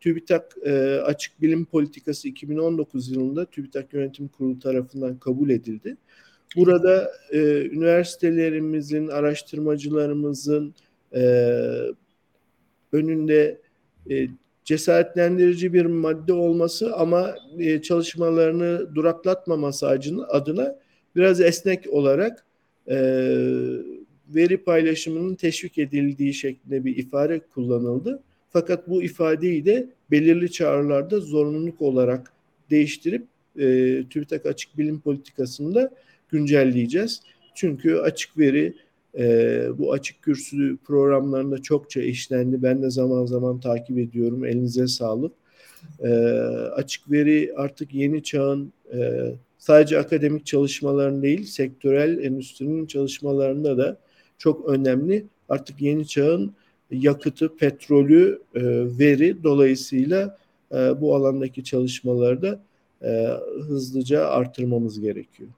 TÜBİTAK 0.00 0.56
e, 0.64 1.00
Açık 1.00 1.42
Bilim 1.42 1.64
Politikası 1.64 2.28
2019 2.28 3.10
yılında 3.10 3.44
TÜBİTAK 3.44 3.94
Yönetim 3.94 4.28
Kurulu 4.28 4.58
tarafından 4.58 5.18
kabul 5.18 5.50
edildi. 5.50 5.96
Burada 6.56 7.12
e, 7.30 7.38
üniversitelerimizin, 7.66 9.08
araştırmacılarımızın 9.08 10.74
e, 11.14 11.22
önünde 12.92 13.60
e, 14.10 14.26
cesaretlendirici 14.64 15.72
bir 15.72 15.86
madde 15.86 16.32
olması 16.32 16.96
ama 16.96 17.34
e, 17.58 17.82
çalışmalarını 17.82 18.94
duraklatmaması 18.94 19.88
adına 20.28 20.76
biraz 21.16 21.40
esnek 21.40 21.86
olarak 21.90 22.46
e, 22.88 22.96
veri 24.28 24.56
paylaşımının 24.56 25.34
teşvik 25.34 25.78
edildiği 25.78 26.34
şeklinde 26.34 26.84
bir 26.84 26.96
ifade 26.96 27.40
kullanıldı. 27.40 28.22
Fakat 28.50 28.88
bu 28.88 29.02
ifadeyi 29.02 29.64
de 29.64 29.88
belirli 30.10 30.50
çağrılarda 30.50 31.20
zorunluluk 31.20 31.82
olarak 31.82 32.32
değiştirip 32.70 33.26
e, 33.58 33.64
TÜBİTAK 34.10 34.46
açık 34.46 34.78
bilim 34.78 35.00
politikasında 35.00 35.90
güncelleyeceğiz. 36.28 37.22
Çünkü 37.54 37.96
açık 37.96 38.38
veri 38.38 38.74
e, 39.18 39.66
bu 39.78 39.92
açık 39.92 40.22
kürsü 40.22 40.76
programlarında 40.84 41.62
çokça 41.62 42.02
işlendi. 42.02 42.62
Ben 42.62 42.82
de 42.82 42.90
zaman 42.90 43.26
zaman 43.26 43.60
takip 43.60 43.98
ediyorum. 43.98 44.44
Elinize 44.44 44.86
sağlık. 44.86 45.32
E, 46.00 46.08
açık 46.76 47.10
veri 47.10 47.52
artık 47.56 47.94
yeni 47.94 48.22
çağın 48.22 48.72
e, 48.94 49.32
sadece 49.58 49.98
akademik 49.98 50.46
çalışmaların 50.46 51.22
değil, 51.22 51.44
sektörel 51.44 52.24
endüstrinin 52.24 52.86
çalışmalarında 52.86 53.78
da 53.78 53.98
çok 54.38 54.68
önemli. 54.68 55.26
Artık 55.48 55.82
yeni 55.82 56.06
çağın 56.06 56.54
yakıtı, 56.90 57.56
petrolü, 57.56 58.42
e, 58.54 58.62
veri 58.98 59.42
dolayısıyla 59.42 60.38
e, 60.72 61.00
bu 61.00 61.16
alandaki 61.16 61.64
çalışmaları 61.64 62.42
da 62.42 62.62
e, 63.02 63.26
hızlıca 63.62 64.26
artırmamız 64.26 65.00
gerekiyor. 65.00 65.50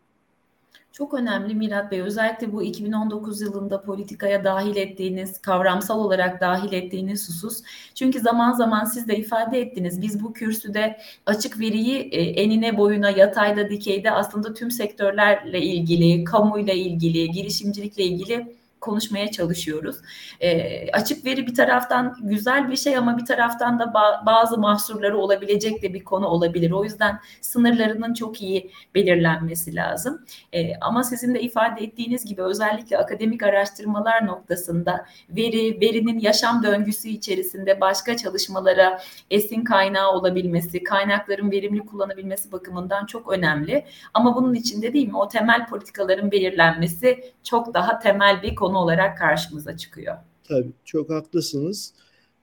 Çok 0.95 1.15
önemli 1.15 1.55
Mirat 1.55 1.91
Bey. 1.91 2.01
Özellikle 2.01 2.53
bu 2.53 2.63
2019 2.63 3.41
yılında 3.41 3.83
politikaya 3.83 4.45
dahil 4.45 4.77
ettiğiniz, 4.77 5.39
kavramsal 5.43 6.01
olarak 6.01 6.41
dahil 6.41 6.73
ettiğiniz 6.73 7.29
husus. 7.29 7.63
Çünkü 7.95 8.21
zaman 8.21 8.53
zaman 8.53 8.85
siz 8.85 9.09
de 9.09 9.17
ifade 9.17 9.61
ettiniz. 9.61 10.03
Biz 10.03 10.23
bu 10.25 10.33
kürsüde 10.33 10.99
açık 11.27 11.61
veriyi 11.61 11.99
e, 11.99 12.23
enine 12.23 12.77
boyuna, 12.77 13.11
yatayda, 13.11 13.71
dikeyde 13.71 14.11
aslında 14.11 14.55
tüm 14.55 14.71
sektörlerle 14.71 15.61
ilgili, 15.63 16.25
kamuyla 16.25 16.73
ilgili, 16.73 17.31
girişimcilikle 17.31 18.05
ilgili 18.05 18.57
konuşmaya 18.85 19.31
çalışıyoruz. 19.31 19.97
E, 20.41 20.91
açık 20.91 21.25
veri 21.25 21.47
bir 21.47 21.55
taraftan 21.55 22.17
güzel 22.21 22.71
bir 22.71 22.77
şey 22.77 22.97
ama 22.97 23.19
bir 23.19 23.25
taraftan 23.25 23.79
da 23.79 23.85
ba- 23.85 24.27
bazı 24.27 24.59
mahsurları 24.59 25.19
olabilecek 25.19 25.83
de 25.83 25.95
bir 25.95 26.05
konu 26.05 26.27
olabilir. 26.27 26.71
O 26.71 26.85
yüzden 26.85 27.21
sınırlarının 27.41 28.15
çok 28.15 28.43
iyi 28.43 28.71
belirlenmesi 28.95 29.75
lazım. 29.75 30.25
E, 30.53 30.77
ama 30.81 31.05
sizin 31.05 31.35
de 31.35 31.41
ifade 31.41 31.85
ettiğiniz 31.85 32.25
gibi 32.25 32.43
özellikle 32.43 32.99
akademik 32.99 33.43
araştırmalar 33.43 34.27
noktasında 34.27 35.07
veri, 35.31 35.81
verinin 35.81 36.19
yaşam 36.19 36.63
döngüsü 36.63 37.09
içerisinde 37.09 37.81
başka 37.81 38.17
çalışmalara 38.17 39.01
esin 39.31 39.65
kaynağı 39.65 40.13
olabilmesi, 40.13 40.85
kaynakların 40.85 41.51
verimli 41.51 41.87
kullanabilmesi 41.87 42.53
bakımından 42.53 43.07
çok 43.07 43.33
önemli. 43.33 43.85
Ama 44.15 44.37
bunun 44.37 44.55
içinde 44.55 44.93
değil 44.93 45.09
mi 45.09 45.17
o 45.17 45.29
temel 45.29 45.67
politikaların 45.67 46.31
belirlenmesi 46.31 47.33
çok 47.45 47.75
daha 47.75 47.99
temel 47.99 48.43
bir 48.43 48.55
konu 48.55 48.74
konu 48.75 48.85
olarak 48.85 49.19
karşımıza 49.19 49.77
çıkıyor. 49.77 50.17
Tabii 50.49 50.73
çok 50.85 51.11
haklısınız. 51.11 51.95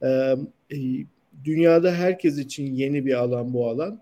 Ee, 0.04 0.36
dünyada 1.44 1.92
herkes 1.92 2.38
için 2.38 2.74
yeni 2.74 3.06
bir 3.06 3.14
alan 3.14 3.54
bu 3.54 3.70
alan. 3.70 4.02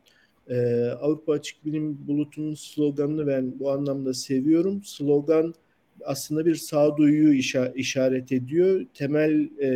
Ee, 0.50 0.86
Avrupa 1.02 1.34
Açık 1.34 1.66
Bilim 1.66 2.08
Bulutu'nun 2.08 2.54
sloganını 2.54 3.28
ben 3.28 3.60
bu 3.60 3.72
anlamda 3.72 4.14
seviyorum. 4.14 4.84
Slogan 4.84 5.54
aslında 6.06 6.46
bir 6.46 6.56
sağduyuyu 6.56 7.34
işaret 7.76 8.32
ediyor. 8.32 8.86
Temel 8.94 9.50
e, 9.60 9.68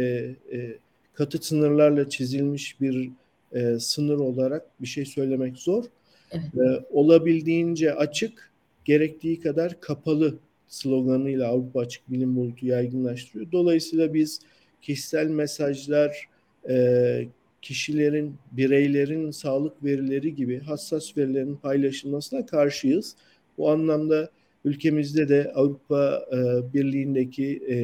e, 0.57 0.77
katı 1.13 1.37
sınırlarla 1.37 2.09
çizilmiş 2.09 2.81
bir 2.81 3.11
e, 3.51 3.79
sınır 3.79 4.17
olarak 4.17 4.81
bir 4.81 4.87
şey 4.87 5.05
söylemek 5.05 5.57
zor. 5.57 5.83
Evet. 6.31 6.45
E, 6.57 6.85
olabildiğince 6.91 7.93
açık, 7.93 8.51
gerektiği 8.85 9.39
kadar 9.39 9.79
kapalı 9.79 10.39
sloganıyla 10.73 11.47
Avrupa 11.47 11.79
Açık 11.79 12.11
Bilim 12.11 12.35
Bulutu 12.35 12.65
yaygınlaştırıyor. 12.65 13.51
Dolayısıyla 13.51 14.13
biz 14.13 14.39
kişisel 14.81 15.27
mesajlar, 15.27 16.27
e, 16.69 17.27
kişilerin, 17.61 18.35
bireylerin 18.51 19.31
sağlık 19.31 19.83
verileri 19.83 20.35
gibi 20.35 20.59
hassas 20.59 21.17
verilerin 21.17 21.55
paylaşılmasına 21.55 22.45
karşıyız. 22.45 23.15
Bu 23.57 23.69
anlamda 23.69 24.29
ülkemizde 24.65 25.29
de 25.29 25.51
Avrupa 25.55 26.25
e, 26.31 26.37
Birliği'ndeki 26.73 27.63
e, 27.69 27.75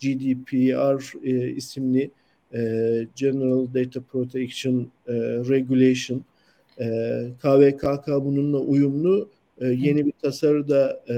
GDPR 0.00 1.26
isimli 1.56 2.10
General 3.16 3.74
Data 3.74 4.00
Protection 4.00 4.88
Regulation 5.48 6.24
KVKK 7.42 8.08
bununla 8.08 8.58
uyumlu 8.58 9.28
e, 9.60 9.66
yeni 9.66 10.06
bir 10.06 10.12
tasarı 10.22 10.68
da 10.68 11.02
e, 11.08 11.16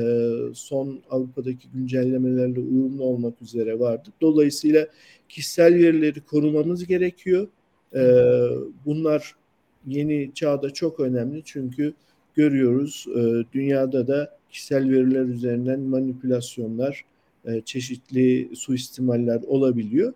son 0.55 1.01
Avrupa'daki 1.11 1.69
güncellemelerle 1.75 2.61
uyumlu 2.61 3.05
olmak 3.05 3.43
üzere 3.43 3.79
vardı. 3.79 4.09
Dolayısıyla 4.21 4.87
kişisel 5.29 5.75
verileri 5.75 6.21
korumamız 6.21 6.87
gerekiyor. 6.87 7.49
E, 7.95 8.01
bunlar 8.87 9.35
yeni 9.87 10.31
çağda 10.35 10.71
çok 10.71 11.01
önemli 11.01 11.43
çünkü 11.45 11.95
görüyoruz 12.35 13.07
e, 13.17 13.21
dünyada 13.53 14.07
da 14.09 14.39
kişisel 14.51 14.91
veriler 14.91 15.25
üzerinden 15.25 15.81
manipülasyonlar, 15.81 17.05
e, 17.45 17.61
çeşitli 17.61 18.51
suistimaller 18.57 19.41
olabiliyor. 19.47 20.13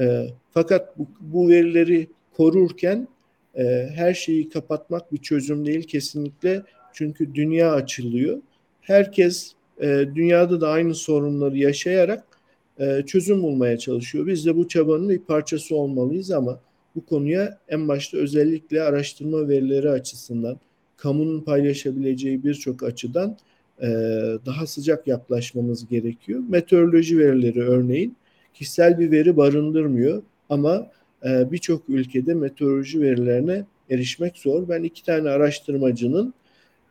E, 0.00 0.26
fakat 0.50 0.98
bu, 0.98 1.06
bu 1.20 1.48
verileri 1.48 2.06
korurken 2.36 3.08
e, 3.54 3.88
her 3.94 4.14
şeyi 4.14 4.48
kapatmak 4.48 5.12
bir 5.12 5.18
çözüm 5.18 5.66
değil. 5.66 5.82
Kesinlikle 5.82 6.62
çünkü 6.98 7.34
dünya 7.34 7.72
açılıyor. 7.72 8.38
Herkes 8.80 9.52
e, 9.80 10.04
dünyada 10.14 10.60
da 10.60 10.68
aynı 10.68 10.94
sorunları 10.94 11.58
yaşayarak 11.58 12.24
e, 12.78 13.02
çözüm 13.06 13.42
bulmaya 13.42 13.78
çalışıyor. 13.78 14.26
Biz 14.26 14.46
de 14.46 14.56
bu 14.56 14.68
çabanın 14.68 15.08
bir 15.08 15.18
parçası 15.18 15.76
olmalıyız 15.76 16.30
ama 16.30 16.60
bu 16.96 17.06
konuya 17.06 17.58
en 17.68 17.88
başta 17.88 18.16
özellikle 18.16 18.82
araştırma 18.82 19.48
verileri 19.48 19.90
açısından, 19.90 20.60
kamunun 20.96 21.40
paylaşabileceği 21.40 22.44
birçok 22.44 22.82
açıdan 22.82 23.36
e, 23.82 23.86
daha 24.46 24.66
sıcak 24.66 25.06
yaklaşmamız 25.06 25.88
gerekiyor. 25.88 26.42
Meteoroloji 26.48 27.18
verileri 27.18 27.60
örneğin 27.60 28.16
kişisel 28.54 28.98
bir 28.98 29.10
veri 29.10 29.36
barındırmıyor 29.36 30.22
ama 30.48 30.90
e, 31.24 31.52
birçok 31.52 31.88
ülkede 31.88 32.34
meteoroloji 32.34 33.00
verilerine 33.00 33.64
erişmek 33.90 34.38
zor. 34.38 34.68
Ben 34.68 34.82
iki 34.82 35.04
tane 35.04 35.28
araştırmacının 35.28 36.34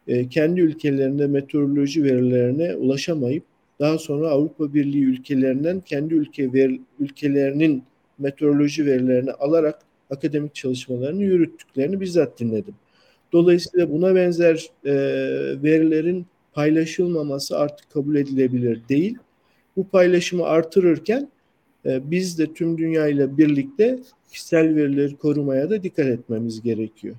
e, 0.07 0.29
kendi 0.29 0.61
ülkelerinde 0.61 1.27
meteoroloji 1.27 2.03
verilerine 2.03 2.75
ulaşamayıp 2.75 3.43
daha 3.79 3.97
sonra 3.97 4.29
Avrupa 4.29 4.73
Birliği 4.73 5.03
ülkelerinden 5.03 5.79
kendi 5.79 6.13
ülke 6.13 6.53
ver, 6.53 6.71
ülkelerinin 6.99 7.83
meteoroloji 8.19 8.85
verilerini 8.85 9.31
alarak 9.31 9.79
akademik 10.09 10.55
çalışmalarını 10.55 11.23
yürüttüklerini 11.23 12.01
bizzat 12.01 12.39
dinledim. 12.39 12.75
Dolayısıyla 13.33 13.91
buna 13.91 14.15
benzer 14.15 14.69
e, 14.85 14.93
verilerin 15.63 16.25
paylaşılmaması 16.53 17.57
artık 17.57 17.89
kabul 17.89 18.15
edilebilir 18.15 18.81
değil. 18.89 19.17
Bu 19.77 19.87
paylaşımı 19.87 20.43
artırırken 20.43 21.29
e, 21.85 22.11
biz 22.11 22.39
de 22.39 22.53
tüm 22.53 22.77
dünya 22.77 23.07
ile 23.07 23.37
birlikte 23.37 23.99
kişisel 24.31 24.75
verileri 24.75 25.17
korumaya 25.17 25.69
da 25.69 25.83
dikkat 25.83 26.05
etmemiz 26.05 26.61
gerekiyor. 26.61 27.15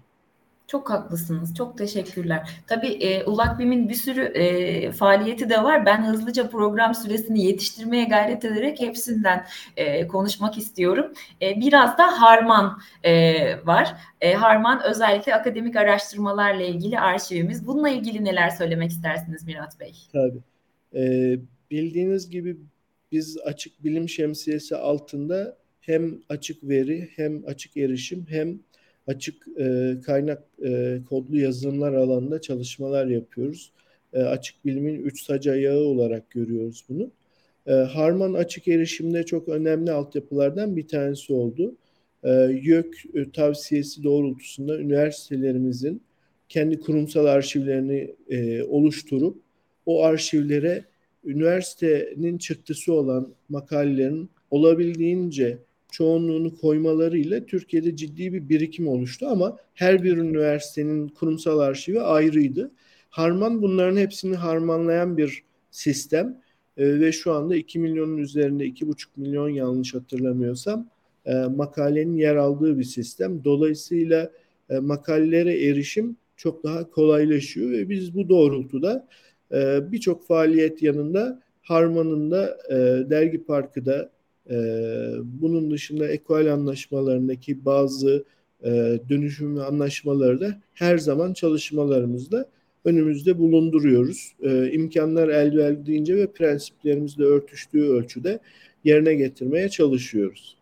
Çok 0.69 0.91
haklısınız. 0.91 1.55
Çok 1.55 1.79
teşekkürler. 1.79 2.49
Tabii 2.67 2.89
e, 2.89 3.25
ULAKBİM'in 3.25 3.89
bir 3.89 3.95
sürü 3.95 4.23
e, 4.23 4.93
faaliyeti 4.93 5.51
de 5.51 5.63
var. 5.63 5.87
Ben 5.87 6.07
hızlıca 6.07 6.49
program 6.51 6.95
süresini 6.95 7.45
yetiştirmeye 7.45 8.05
gayret 8.05 8.45
ederek 8.45 8.81
hepsinden 8.81 9.47
e, 9.77 10.07
konuşmak 10.07 10.59
istiyorum. 10.59 11.13
E, 11.43 11.61
biraz 11.61 11.99
da 11.99 12.21
Harman 12.21 12.79
e, 13.03 13.13
var. 13.67 13.95
E, 14.21 14.35
Harman 14.35 14.83
özellikle 14.85 15.35
akademik 15.35 15.77
araştırmalarla 15.77 16.63
ilgili 16.63 17.01
arşivimiz. 17.01 17.67
Bununla 17.67 17.89
ilgili 17.89 18.25
neler 18.25 18.51
söylemek 18.51 18.91
istersiniz 18.91 19.45
Mirat 19.45 19.81
Bey? 19.81 19.93
Tabii. 20.13 20.41
E, 20.95 21.35
bildiğiniz 21.71 22.31
gibi 22.31 22.57
biz 23.13 23.39
açık 23.39 23.85
bilim 23.85 24.09
şemsiyesi 24.09 24.77
altında 24.77 25.57
hem 25.81 26.21
açık 26.29 26.65
veri 26.65 27.09
hem 27.17 27.47
açık 27.47 27.77
erişim 27.77 28.27
hem 28.29 28.59
açık 29.09 29.49
e, 29.61 29.95
kaynak 30.07 30.43
e, 30.65 30.99
kodlu 31.09 31.39
yazılımlar 31.39 31.93
alanında 31.93 32.41
çalışmalar 32.41 33.07
yapıyoruz. 33.07 33.73
E, 34.13 34.23
açık 34.23 34.65
bilimin 34.65 35.03
üç 35.03 35.23
sac 35.23 35.47
ayağı 35.47 35.81
olarak 35.81 36.31
görüyoruz 36.31 36.85
bunu. 36.89 37.11
E, 37.67 37.73
Harman 37.73 38.35
açık 38.35 38.69
erişimde 38.69 39.23
çok 39.23 39.49
önemli 39.49 39.93
altyapılardan 39.93 40.77
bir 40.77 40.89
tanesi 40.89 41.33
oldu. 41.33 41.75
E, 42.25 42.31
YÖK 42.63 42.97
e, 43.15 43.31
tavsiyesi 43.31 44.05
doğrultusunda 44.05 44.79
üniversitelerimizin 44.79 46.03
kendi 46.49 46.81
kurumsal 46.81 47.27
arşivlerini 47.27 48.15
e, 48.29 48.63
oluşturup 48.63 49.37
o 49.87 50.05
arşivlere 50.05 50.85
üniversitenin 51.25 52.39
çıktısı 52.39 52.93
olan 52.93 53.35
makalelerin 53.49 54.31
olabildiğince 54.51 55.59
çoğunluğunu 55.93 56.57
koymalarıyla 56.57 57.47
Türkiye'de 57.47 57.97
ciddi 57.97 58.33
bir 58.33 58.49
birikim 58.49 58.89
oluştu 58.89 59.27
ama 59.27 59.57
her 59.75 60.03
bir 60.03 60.17
üniversitenin 60.17 61.09
kurumsal 61.09 61.59
arşivi 61.59 62.01
ayrıydı. 62.01 62.71
Harman 63.11 63.63
bunların 63.63 63.97
hepsini 63.97 64.37
harmanlayan 64.37 65.17
bir 65.17 65.43
sistem 65.71 66.41
e, 66.77 67.01
ve 67.01 67.13
şu 67.13 67.33
anda 67.33 67.57
2 67.57 67.79
milyonun 67.79 68.17
üzerinde 68.17 68.67
2,5 68.67 69.07
milyon 69.17 69.49
yanlış 69.49 69.95
hatırlamıyorsam 69.95 70.89
e, 71.27 71.35
makalenin 71.35 72.17
yer 72.17 72.37
aldığı 72.37 72.79
bir 72.79 72.85
sistem. 72.85 73.45
Dolayısıyla 73.45 74.31
e, 74.71 74.79
makalelere 74.79 75.67
erişim 75.69 76.17
çok 76.37 76.65
daha 76.65 76.91
kolaylaşıyor 76.91 77.71
ve 77.71 77.89
biz 77.89 78.15
bu 78.15 78.29
doğrultuda 78.29 79.09
e, 79.53 79.93
birçok 79.93 80.27
faaliyet 80.27 80.83
yanında 80.83 81.43
Harman'ın 81.63 82.31
da 82.31 82.59
e, 82.71 82.75
dergi 83.11 83.45
parkı 83.45 83.87
da 83.87 84.11
e, 84.51 84.57
bunun 85.25 85.71
dışında 85.71 86.09
ekol 86.09 86.47
anlaşmalarındaki 86.47 87.65
bazı 87.65 88.25
e, 88.65 88.99
dönüşüm 89.09 89.61
anlaşmaları 89.61 90.41
da 90.41 90.61
her 90.75 90.99
zaman 90.99 91.33
çalışmalarımızda 91.33 92.49
önümüzde 92.85 93.39
bulunduruyoruz. 93.39 94.33
E, 94.43 94.73
imkanlar 94.73 95.29
el 95.29 95.57
verdiğince 95.57 96.17
ve 96.17 96.33
prensiplerimizle 96.33 97.25
örtüştüğü 97.25 97.89
ölçüde 97.89 98.39
yerine 98.85 99.15
getirmeye 99.15 99.69
çalışıyoruz. 99.69 100.59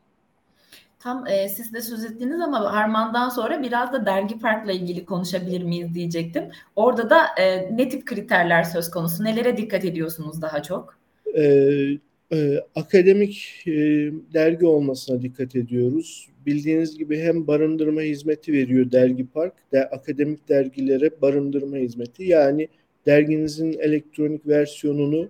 Tam 0.99 1.27
e, 1.27 1.49
siz 1.49 1.75
de 1.75 1.81
söz 1.81 2.05
ettiniz 2.05 2.41
ama 2.41 2.73
Harman'dan 2.73 3.29
sonra 3.29 3.63
biraz 3.63 3.93
da 3.93 4.07
dergi 4.07 4.39
parkla 4.39 4.73
ilgili 4.73 5.05
konuşabilir 5.05 5.63
miyiz 5.63 5.95
diyecektim. 5.95 6.45
Orada 6.77 7.11
da 7.11 7.27
e, 7.39 7.77
ne 7.77 7.89
tip 7.89 8.07
kriterler 8.07 8.63
söz 8.63 8.91
konusu? 8.91 9.25
Nelere 9.25 9.57
dikkat 9.57 9.85
ediyorsunuz 9.85 10.43
daha 10.43 10.63
çok? 10.63 10.99
E, 11.37 11.43
e, 12.33 12.61
akademik 12.75 13.63
e, 13.67 13.73
dergi 14.35 14.67
olmasına 14.67 15.23
dikkat 15.23 15.57
ediyoruz. 15.57 16.29
Bildiğiniz 16.47 16.99
gibi 16.99 17.19
hem 17.19 17.47
barındırma 17.47 18.01
hizmeti 18.01 18.53
veriyor 18.53 18.91
Dergi 18.91 19.27
Park, 19.27 19.55
de 19.73 19.91
akademik 19.91 20.49
dergilere 20.49 21.21
barındırma 21.23 21.77
hizmeti. 21.77 22.25
Yani 22.25 22.69
derginizin 23.07 23.73
elektronik 23.73 24.47
versiyonunu 24.47 25.29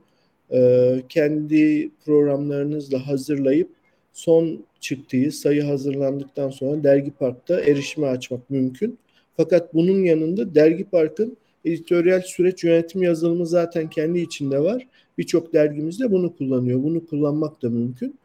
e, 0.53 1.03
kendi 1.09 1.91
programlarınızla 2.05 3.07
hazırlayıp 3.07 3.71
son 4.13 4.65
çıktığı 4.81 5.33
sayı 5.33 5.63
hazırlandıktan 5.63 6.51
sonra 6.51 6.85
Dergi 6.85 7.11
Park'ta 7.11 7.61
erişime 7.61 8.07
açmak 8.07 8.51
mümkün. 8.51 8.99
Fakat 9.37 9.75
bunun 9.75 10.05
yanında 10.05 10.55
Dergi 10.55 10.85
Park'ın 10.85 11.37
editoryal 11.65 12.21
süreç 12.21 12.65
yönetim 12.65 13.03
yazılımı 13.03 13.47
zaten 13.47 13.91
kendi 13.91 14.19
içinde 14.19 14.61
var. 14.61 14.87
Birçok 15.19 15.53
dergimizde 15.53 16.11
bunu 16.13 16.37
kullanıyor. 16.37 16.83
Bunu 16.83 17.07
kullanmak 17.07 17.63
da 17.63 17.71
mümkün. 17.71 18.19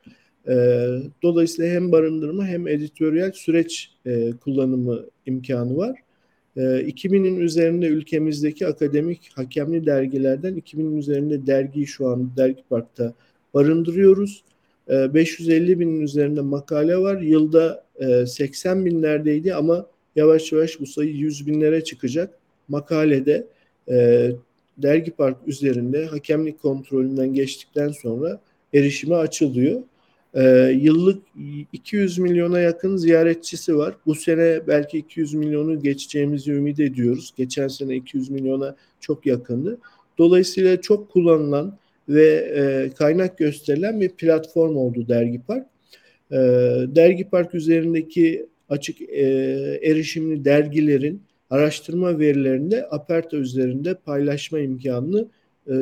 E, 0.48 0.54
dolayısıyla 1.24 1.72
hem 1.72 1.92
barındırma 1.92 2.46
hem 2.46 2.68
editoryal 2.68 3.32
süreç 3.32 3.92
e, 4.06 4.32
kullanımı 4.32 5.06
imkanı 5.26 5.78
var. 5.78 6.00
E, 6.58 6.62
2000'in 6.62 7.40
üzerinde 7.40 7.88
ülkemizdeki 7.88 8.68
akademik 8.68 9.32
hakemli 9.36 9.86
dergilerden 9.86 10.54
2000'in 10.58 10.98
üzerinde 10.98 11.48
dergiyi 11.48 11.88
şu 11.88 12.08
an 12.08 12.32
Dergi 12.38 12.64
Park'ta 12.70 13.14
barındırıyoruz. 13.54 14.44
550 14.90 15.80
binin 15.80 16.02
üzerinde 16.02 16.42
makale 16.42 16.98
var. 16.98 17.22
Yılda 17.22 17.86
80 18.28 18.86
binlerdeydi 18.86 19.56
ama 19.56 19.86
yavaş 20.16 20.52
yavaş 20.52 20.80
bu 20.80 20.86
sayı 20.86 21.10
100 21.12 21.48
binlere 21.48 21.84
çıkacak. 21.84 22.40
Makalede 22.68 23.48
Dergi 24.78 25.12
Park 25.12 25.38
üzerinde 25.48 26.06
hakemlik 26.06 26.62
kontrolünden 26.62 27.34
geçtikten 27.34 27.90
sonra 27.90 28.42
erişime 28.74 29.16
açılıyor. 29.16 29.82
yıllık 30.74 31.24
200 31.74 32.18
milyona 32.18 32.60
yakın 32.60 32.98
ziyaretçisi 32.98 33.78
var. 33.78 33.96
Bu 34.06 34.16
sene 34.16 34.68
belki 34.68 34.98
200 34.98 35.34
milyonu 35.34 35.82
geçeceğimizi 35.82 36.52
ümit 36.52 36.80
ediyoruz. 36.80 37.34
Geçen 37.38 37.68
sene 37.68 37.96
200 37.96 38.30
milyona 38.30 38.76
çok 39.00 39.26
yakındı. 39.26 39.78
Dolayısıyla 40.18 40.82
çok 40.82 41.12
kullanılan 41.12 41.78
ve 42.10 42.28
e, 42.56 42.90
kaynak 42.96 43.38
gösterilen 43.38 44.02
bir 44.02 44.10
platform 44.10 44.78
oldu 44.78 45.08
Dergi 45.08 45.42
Park. 45.48 45.66
E, 46.32 46.38
Dergi 46.96 47.30
Park 47.30 47.56
üzerindeki 47.56 48.46
açık 48.70 49.02
e, 49.02 49.26
erişimli 49.84 50.46
dergilerin 50.46 51.22
araştırma 51.52 52.20
verilerini 52.20 52.72
de 52.72 52.88
Aperta 52.92 53.38
üzerinde 53.38 53.96
paylaşma 53.96 54.60
imkanını 54.60 55.28
e, 55.68 55.74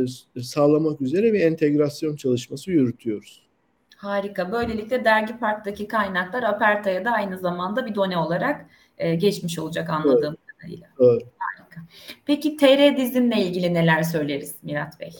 sağlamak 0.41 1.01
üzere 1.01 1.33
bir 1.33 1.39
entegrasyon 1.39 2.15
çalışması 2.15 2.71
yürütüyoruz. 2.71 3.49
Harika. 3.97 4.51
Böylelikle 4.51 5.05
Dergi 5.05 5.39
Park'taki 5.39 5.87
kaynaklar 5.87 6.43
Aperta'ya 6.43 7.05
da 7.05 7.11
aynı 7.11 7.37
zamanda 7.37 7.85
bir 7.85 7.95
done 7.95 8.17
olarak 8.17 8.65
e, 8.97 9.15
geçmiş 9.15 9.59
olacak 9.59 9.89
anladığım 9.89 10.37
evet. 10.37 10.57
kadarıyla. 10.57 10.87
Evet. 10.99 11.23
Harika. 11.37 11.81
Peki 12.25 12.57
TR 12.57 12.97
dizinle 12.97 13.41
ilgili 13.41 13.73
neler 13.73 14.03
söyleriz 14.03 14.55
Mirat 14.63 14.99
Bey? 14.99 15.11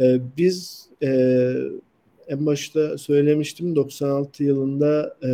E, 0.00 0.20
biz 0.36 0.88
e, 1.02 1.08
en 2.28 2.46
başta 2.46 2.98
söylemiştim 2.98 3.76
96 3.76 4.44
yılında 4.44 5.16
e, 5.22 5.28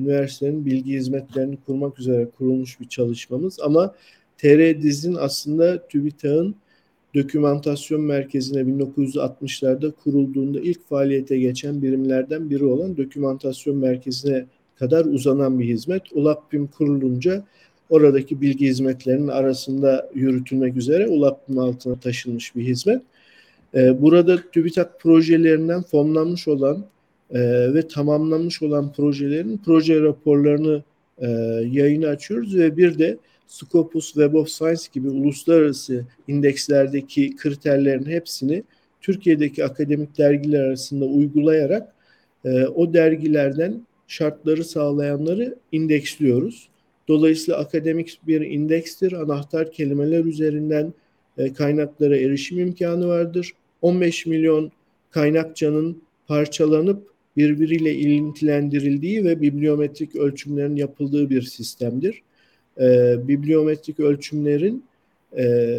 üniversitenin 0.00 0.66
bilgi 0.66 0.92
hizmetlerini 0.92 1.58
kurmak 1.66 1.98
üzere 1.98 2.28
kurulmuş 2.38 2.80
bir 2.80 2.88
çalışmamız 2.88 3.60
ama 3.60 3.94
TR 4.38 4.82
Diz'in 4.82 5.14
aslında 5.14 5.88
TÜBİTAK'ın 5.88 6.54
dokümantasyon 7.14 8.00
merkezine 8.00 8.60
1960'larda 8.60 9.92
kurulduğunda 9.92 10.60
ilk 10.60 10.88
faaliyete 10.88 11.38
geçen 11.38 11.82
birimlerden 11.82 12.50
biri 12.50 12.64
olan 12.64 12.96
dokümantasyon 12.96 13.76
merkezine 13.76 14.46
kadar 14.78 15.04
uzanan 15.04 15.58
bir 15.58 15.64
hizmet. 15.64 16.02
ULAPBİM 16.12 16.66
kurulunca 16.66 17.44
oradaki 17.90 18.40
bilgi 18.40 18.66
hizmetlerinin 18.66 19.28
arasında 19.28 20.10
yürütülmek 20.14 20.76
üzere 20.76 21.08
ULAPBİM 21.08 21.58
altına 21.58 22.00
taşınmış 22.00 22.56
bir 22.56 22.62
hizmet. 22.62 23.02
Ee, 23.74 24.02
burada 24.02 24.50
TÜBİTAK 24.50 25.00
projelerinden 25.00 25.82
fonlanmış 25.82 26.48
olan 26.48 26.84
e, 27.30 27.40
ve 27.74 27.88
tamamlanmış 27.88 28.62
olan 28.62 28.92
projelerin 28.92 29.60
proje 29.64 30.00
raporlarını 30.00 30.82
e, 31.18 31.26
yayını 31.70 32.06
açıyoruz 32.06 32.56
ve 32.56 32.76
bir 32.76 32.98
de 32.98 33.18
Scopus 33.46 34.06
Web 34.06 34.34
of 34.34 34.48
Science 34.48 34.82
gibi 34.92 35.08
uluslararası 35.08 36.04
indekslerdeki 36.28 37.36
kriterlerin 37.36 38.06
hepsini 38.06 38.64
Türkiye'deki 39.00 39.64
akademik 39.64 40.18
dergiler 40.18 40.64
arasında 40.64 41.04
uygulayarak 41.04 41.94
e, 42.44 42.66
o 42.66 42.94
dergilerden 42.94 43.86
şartları 44.06 44.64
sağlayanları 44.64 45.54
indeksliyoruz. 45.72 46.68
Dolayısıyla 47.08 47.60
akademik 47.60 48.20
bir 48.26 48.40
indekstir. 48.40 49.12
Anahtar 49.12 49.72
kelimeler 49.72 50.24
üzerinden 50.24 50.92
e, 51.38 51.52
kaynaklara 51.52 52.16
erişim 52.16 52.58
imkanı 52.58 53.08
vardır. 53.08 53.52
15 53.82 54.26
milyon 54.26 54.72
kaynakçanın 55.10 56.02
parçalanıp 56.26 57.08
birbiriyle 57.36 57.94
ilintilendirildiği 57.94 59.24
ve 59.24 59.40
bibliometrik 59.40 60.16
ölçümlerin 60.16 60.76
yapıldığı 60.76 61.30
bir 61.30 61.42
sistemdir. 61.42 62.22
E, 62.80 63.16
bibliometrik 63.28 64.00
ölçümlerin 64.00 64.84
e, 65.36 65.78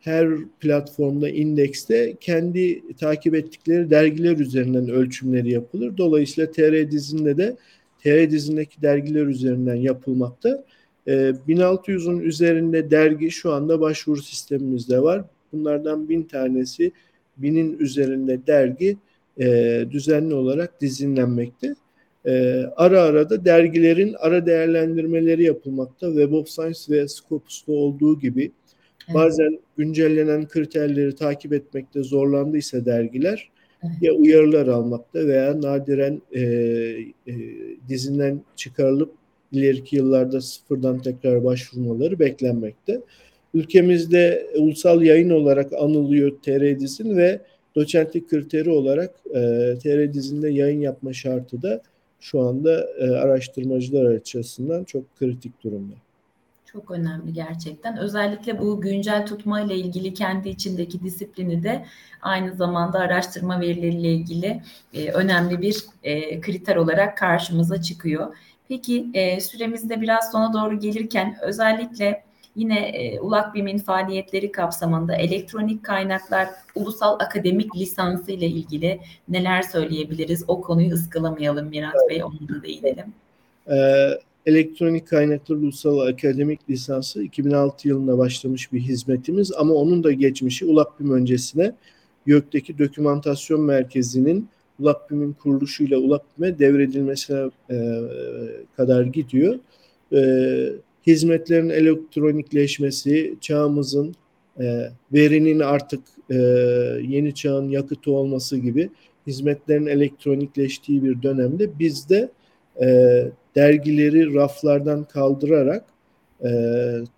her 0.00 0.28
platformda, 0.60 1.28
indekste 1.28 2.14
kendi 2.20 2.82
takip 2.96 3.34
ettikleri 3.34 3.90
dergiler 3.90 4.36
üzerinden 4.36 4.88
ölçümleri 4.88 5.50
yapılır. 5.50 5.96
Dolayısıyla 5.96 6.50
TR 6.50 6.90
dizinde 6.90 7.36
de 7.36 7.56
TR 8.04 8.30
dizindeki 8.30 8.82
dergiler 8.82 9.26
üzerinden 9.26 9.74
yapılmakta. 9.74 10.64
1600'ün 11.08 12.20
ee, 12.20 12.22
üzerinde 12.22 12.90
dergi 12.90 13.30
şu 13.30 13.52
anda 13.52 13.80
başvuru 13.80 14.22
sistemimizde 14.22 15.02
var. 15.02 15.24
Bunlardan 15.52 16.08
bin 16.08 16.22
tanesi, 16.22 16.92
binin 17.36 17.78
üzerinde 17.78 18.46
dergi 18.46 18.96
e, 19.40 19.84
düzenli 19.90 20.34
olarak 20.34 20.80
dizinlenmekte. 20.80 21.74
E, 22.26 22.62
ara 22.76 23.02
ara 23.02 23.30
da 23.30 23.44
dergilerin 23.44 24.14
ara 24.18 24.46
değerlendirmeleri 24.46 25.44
yapılmakta. 25.44 26.06
Web 26.06 26.32
of 26.32 26.48
Science 26.48 26.80
ve 26.88 27.08
Scopus'ta 27.08 27.72
olduğu 27.72 28.20
gibi 28.20 28.52
bazen 29.14 29.58
güncellenen 29.76 30.48
kriterleri 30.48 31.14
takip 31.14 31.52
etmekte 31.52 32.02
zorlandıysa 32.02 32.84
dergiler 32.84 33.50
ya 34.00 34.12
uyarılar 34.12 34.66
almakta 34.66 35.26
veya 35.26 35.62
nadiren 35.62 36.22
e, 36.32 36.40
e, 36.40 37.34
dizinden 37.88 38.40
çıkarılıp 38.56 39.12
ileriki 39.52 39.96
yıllarda 39.96 40.40
sıfırdan 40.40 40.98
tekrar 40.98 41.44
başvurmaları 41.44 42.18
beklenmekte. 42.18 43.00
Ülkemizde 43.54 44.50
ulusal 44.56 45.02
yayın 45.02 45.30
olarak 45.30 45.72
anılıyor 45.72 46.30
TR 46.42 46.80
dizin 46.80 47.16
ve 47.16 47.40
doçentlik 47.76 48.30
kriteri 48.30 48.70
olarak 48.70 49.14
e, 49.30 49.74
TR 49.82 50.12
dizinde 50.12 50.50
yayın 50.50 50.80
yapma 50.80 51.12
şartı 51.12 51.62
da 51.62 51.82
şu 52.20 52.40
anda 52.40 52.86
e, 52.98 53.10
araştırmacılar 53.10 54.04
açısından 54.04 54.84
çok 54.84 55.16
kritik 55.16 55.64
durumda. 55.64 55.94
Çok 56.72 56.90
önemli 56.90 57.32
gerçekten. 57.32 57.98
Özellikle 57.98 58.58
bu 58.58 58.80
güncel 58.80 59.26
tutma 59.26 59.60
ile 59.60 59.76
ilgili 59.76 60.14
kendi 60.14 60.48
içindeki 60.48 61.02
disiplini 61.02 61.62
de 61.62 61.84
aynı 62.22 62.54
zamanda 62.56 62.98
araştırma 62.98 63.60
verileriyle 63.60 64.12
ilgili 64.12 64.62
e, 64.94 65.10
önemli 65.12 65.60
bir 65.60 65.84
e, 66.02 66.40
kriter 66.40 66.76
olarak 66.76 67.18
karşımıza 67.18 67.82
çıkıyor. 67.82 68.36
Peki 68.68 69.06
e, 69.14 69.40
süremizde 69.40 70.00
biraz 70.00 70.32
sona 70.32 70.52
doğru 70.52 70.80
gelirken 70.80 71.36
özellikle 71.42 72.24
yine 72.56 72.88
e, 72.88 73.20
ULAKBİM'in 73.20 73.78
faaliyetleri 73.78 74.52
kapsamında 74.52 75.16
elektronik 75.16 75.84
kaynaklar 75.84 76.48
ulusal 76.74 77.18
akademik 77.20 77.76
lisansı 77.76 78.32
ile 78.32 78.46
ilgili 78.46 79.00
neler 79.28 79.62
söyleyebiliriz? 79.62 80.44
O 80.48 80.60
konuyu 80.60 80.90
ıskalamayalım 80.90 81.68
Mirat. 81.68 81.94
Bey, 82.10 82.24
onu 82.24 82.48
da 82.48 82.62
değinelim. 82.62 83.14
Ee, 83.70 84.10
elektronik 84.46 85.08
kaynaklar 85.08 85.56
ulusal 85.56 85.98
akademik 85.98 86.70
lisansı 86.70 87.22
2006 87.22 87.88
yılında 87.88 88.18
başlamış 88.18 88.72
bir 88.72 88.80
hizmetimiz 88.80 89.52
ama 89.52 89.74
onun 89.74 90.04
da 90.04 90.12
geçmişi 90.12 90.66
ULAKBİM 90.66 91.10
öncesine 91.10 91.72
YÖK'teki 92.26 92.78
dokümantasyon 92.78 93.60
merkezinin 93.60 94.48
ULAKBİM'in 94.78 95.32
kuruluşuyla 95.32 95.98
ULAKBİM'e 95.98 96.58
devredilmesine 96.58 97.50
e, 97.70 97.76
kadar 98.76 99.02
gidiyor. 99.02 99.58
E, 100.12 100.20
hizmetlerin 101.06 101.68
elektronikleşmesi, 101.68 103.34
çağımızın 103.40 104.14
e, 104.60 104.90
verinin 105.12 105.60
artık 105.60 106.00
e, 106.30 106.34
yeni 107.08 107.34
çağın 107.34 107.68
yakıtı 107.68 108.12
olması 108.12 108.56
gibi 108.56 108.90
hizmetlerin 109.26 109.86
elektronikleştiği 109.86 111.04
bir 111.04 111.22
dönemde 111.22 111.78
biz 111.78 112.08
de 112.08 112.28
e, 112.82 112.86
dergileri 113.56 114.34
raflardan 114.34 115.04
kaldırarak 115.04 115.84
e, 116.44 116.50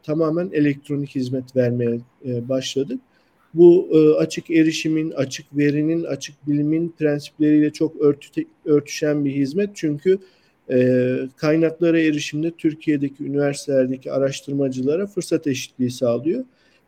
tamamen 0.02 0.50
elektronik 0.52 1.14
hizmet 1.14 1.56
vermeye 1.56 2.00
e, 2.26 2.48
başladık. 2.48 3.00
Bu 3.54 3.88
e, 3.92 4.22
açık 4.22 4.50
erişimin, 4.50 5.10
açık 5.10 5.46
verinin, 5.56 6.04
açık 6.04 6.48
bilimin 6.48 6.94
prensipleriyle 6.98 7.72
çok 7.72 8.00
örtü, 8.00 8.44
örtüşen 8.64 9.24
bir 9.24 9.32
hizmet. 9.32 9.70
Çünkü 9.74 10.18
e, 10.70 11.18
kaynaklara 11.36 12.00
erişimde 12.00 12.50
Türkiye'deki 12.50 13.24
üniversitelerdeki 13.24 14.12
araştırmacılara 14.12 15.06
fırsat 15.06 15.46
eşitliği 15.46 15.90
sağlıyor. 15.90 16.44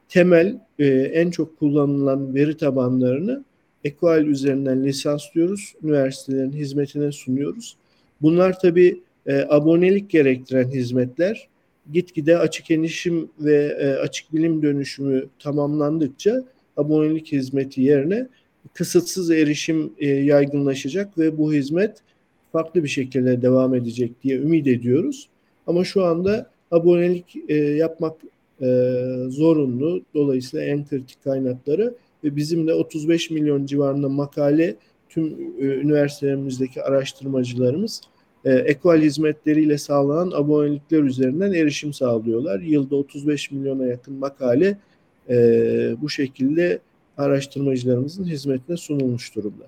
Temel, 0.08 0.60
e, 0.78 0.86
en 0.88 1.30
çok 1.30 1.58
kullanılan 1.58 2.34
veri 2.34 2.56
tabanlarını 2.56 3.44
EQUAL 3.84 4.26
üzerinden 4.26 4.84
lisanslıyoruz, 4.84 5.74
üniversitelerin 5.82 6.52
hizmetine 6.52 7.12
sunuyoruz. 7.12 7.76
Bunlar 8.22 8.58
tabii 8.58 9.00
e, 9.26 9.46
abonelik 9.48 10.10
gerektiren 10.10 10.70
hizmetler 10.70 11.48
gitgide 11.92 12.38
açık 12.38 12.70
erişim 12.70 13.30
ve 13.40 13.76
e, 13.80 13.86
açık 13.86 14.34
bilim 14.34 14.62
dönüşümü 14.62 15.26
tamamlandıkça 15.38 16.44
abonelik 16.76 17.32
hizmeti 17.32 17.80
yerine 17.80 18.28
kısıtsız 18.74 19.30
erişim 19.30 19.92
e, 19.98 20.08
yaygınlaşacak 20.08 21.18
ve 21.18 21.38
bu 21.38 21.52
hizmet 21.52 21.98
farklı 22.52 22.84
bir 22.84 22.88
şekilde 22.88 23.42
devam 23.42 23.74
edecek 23.74 24.22
diye 24.22 24.36
ümit 24.36 24.66
ediyoruz. 24.66 25.28
Ama 25.66 25.84
şu 25.84 26.04
anda 26.04 26.50
abonelik 26.70 27.36
e, 27.48 27.54
yapmak 27.54 28.16
e, 28.62 28.66
zorunlu. 29.28 30.02
Dolayısıyla 30.14 30.66
en 30.66 30.86
kritik 30.86 31.24
kaynakları 31.24 31.94
ve 32.24 32.36
bizim 32.36 32.66
de 32.66 32.74
35 32.74 33.30
milyon 33.30 33.66
civarında 33.66 34.08
makale 34.08 34.76
tüm 35.08 35.26
e, 35.58 35.64
üniversitelerimizdeki 35.64 36.82
araştırmacılarımız 36.82 38.00
e, 38.44 38.52
ekval 38.52 39.00
hizmetleriyle 39.00 39.78
sağlanan 39.78 40.30
abonelikler 40.30 41.02
üzerinden 41.02 41.52
erişim 41.52 41.92
sağlıyorlar. 41.92 42.60
Yılda 42.60 42.96
35 42.96 43.50
milyona 43.50 43.86
yakın 43.86 44.14
makale 44.14 44.78
e, 45.28 45.36
bu 46.00 46.08
şekilde 46.08 46.78
araştırmacılarımızın 47.18 48.24
hizmetine 48.24 48.76
sunulmuş 48.76 49.34
durumda. 49.34 49.64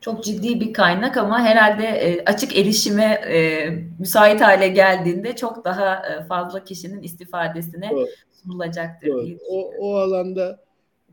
Çok 0.00 0.24
ciddi 0.24 0.60
bir 0.60 0.72
kaynak 0.72 1.16
ama 1.16 1.40
herhalde 1.40 1.84
e, 1.84 2.24
açık 2.24 2.56
erişime 2.58 3.04
e, 3.04 3.68
müsait 3.98 4.40
hale 4.40 4.68
geldiğinde 4.68 5.36
çok 5.36 5.64
daha 5.64 6.06
e, 6.06 6.26
fazla 6.26 6.64
kişinin 6.64 7.02
istifadesine 7.02 7.90
Doğru. 7.90 8.06
sunulacaktır 8.42 9.08
Doğru. 9.08 9.26
diye 9.26 9.38
o, 9.48 9.72
o 9.78 9.96
alanda 9.96 10.60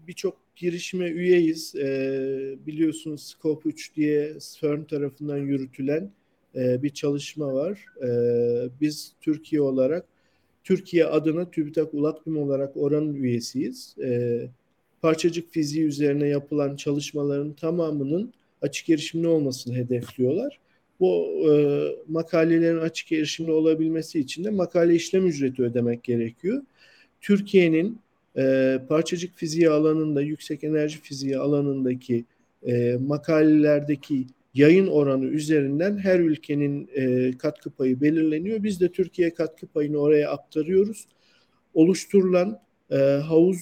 birçok 0.07 0.37
girişime 0.55 1.05
üyeyiz. 1.05 1.75
E, 1.75 1.85
biliyorsunuz 2.65 3.23
Scope 3.23 3.69
3 3.69 3.95
diye 3.95 4.33
CERN 4.39 4.83
tarafından 4.83 5.37
yürütülen 5.37 6.11
e, 6.55 6.83
bir 6.83 6.89
çalışma 6.89 7.53
var. 7.53 7.85
E, 8.03 8.09
biz 8.81 9.13
Türkiye 9.21 9.61
olarak 9.61 10.05
Türkiye 10.63 11.05
adına 11.05 11.51
TÜBİTAK 11.51 11.93
ULAKBİM 11.93 12.37
olarak 12.37 12.77
oranın 12.77 13.13
üyesiyiz. 13.13 13.95
E, 14.03 14.41
parçacık 15.01 15.51
fiziği 15.51 15.85
üzerine 15.85 16.27
yapılan 16.27 16.75
çalışmaların 16.75 17.53
tamamının 17.53 18.33
açık 18.61 18.89
erişimli 18.89 19.27
olmasını 19.27 19.75
hedefliyorlar. 19.75 20.59
Bu 20.99 21.27
e, 21.49 21.53
makalelerin 22.07 22.79
açık 22.79 23.11
erişimli 23.11 23.51
olabilmesi 23.51 24.19
için 24.19 24.43
de 24.43 24.49
makale 24.49 24.95
işlem 24.95 25.27
ücreti 25.27 25.63
ödemek 25.63 26.03
gerekiyor. 26.03 26.61
Türkiye'nin 27.21 27.99
e, 28.37 28.79
parçacık 28.89 29.35
fiziği 29.35 29.69
alanında, 29.69 30.21
yüksek 30.21 30.63
enerji 30.63 31.01
fiziği 31.01 31.37
alanındaki 31.37 32.25
e, 32.67 32.97
makalelerdeki 33.07 34.25
yayın 34.53 34.87
oranı 34.87 35.25
üzerinden 35.25 35.97
her 35.97 36.19
ülkenin 36.19 36.89
e, 36.95 37.31
katkı 37.37 37.69
payı 37.69 38.01
belirleniyor. 38.01 38.63
Biz 38.63 38.81
de 38.81 38.91
Türkiye 38.91 39.33
katkı 39.33 39.67
payını 39.67 39.97
oraya 39.97 40.29
aktarıyoruz. 40.29 41.07
Oluşturulan 41.73 42.59
e, 42.91 42.95
havuz 42.97 43.59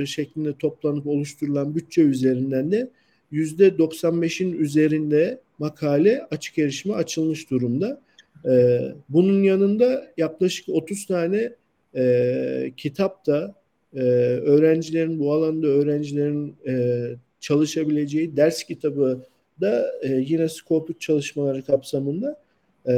e, 0.00 0.06
şeklinde 0.06 0.52
toplanıp 0.58 1.06
oluşturulan 1.06 1.74
bütçe 1.74 2.02
üzerinden 2.02 2.72
de 2.72 2.90
yüzde 3.30 3.68
95'in 3.68 4.52
üzerinde 4.52 5.40
makale 5.58 6.26
açık 6.30 6.58
erişime 6.58 6.94
açılmış 6.94 7.50
durumda. 7.50 8.00
E, 8.48 8.80
bunun 9.08 9.42
yanında 9.42 10.12
yaklaşık 10.16 10.68
30 10.68 11.06
tane 11.06 11.52
e, 11.96 12.72
kitap 12.76 13.26
da 13.26 13.54
e, 13.94 14.00
öğrencilerin 14.00 15.18
bu 15.18 15.32
alanda 15.32 15.66
öğrencilerin 15.66 16.56
e, 16.66 17.04
çalışabileceği 17.40 18.36
ders 18.36 18.64
kitabı 18.64 19.26
da 19.60 19.86
e, 20.02 20.12
yine 20.12 20.48
Scope 20.48 20.92
çalışmaları 20.98 21.62
kapsamında 21.62 22.40
e, 22.86 22.94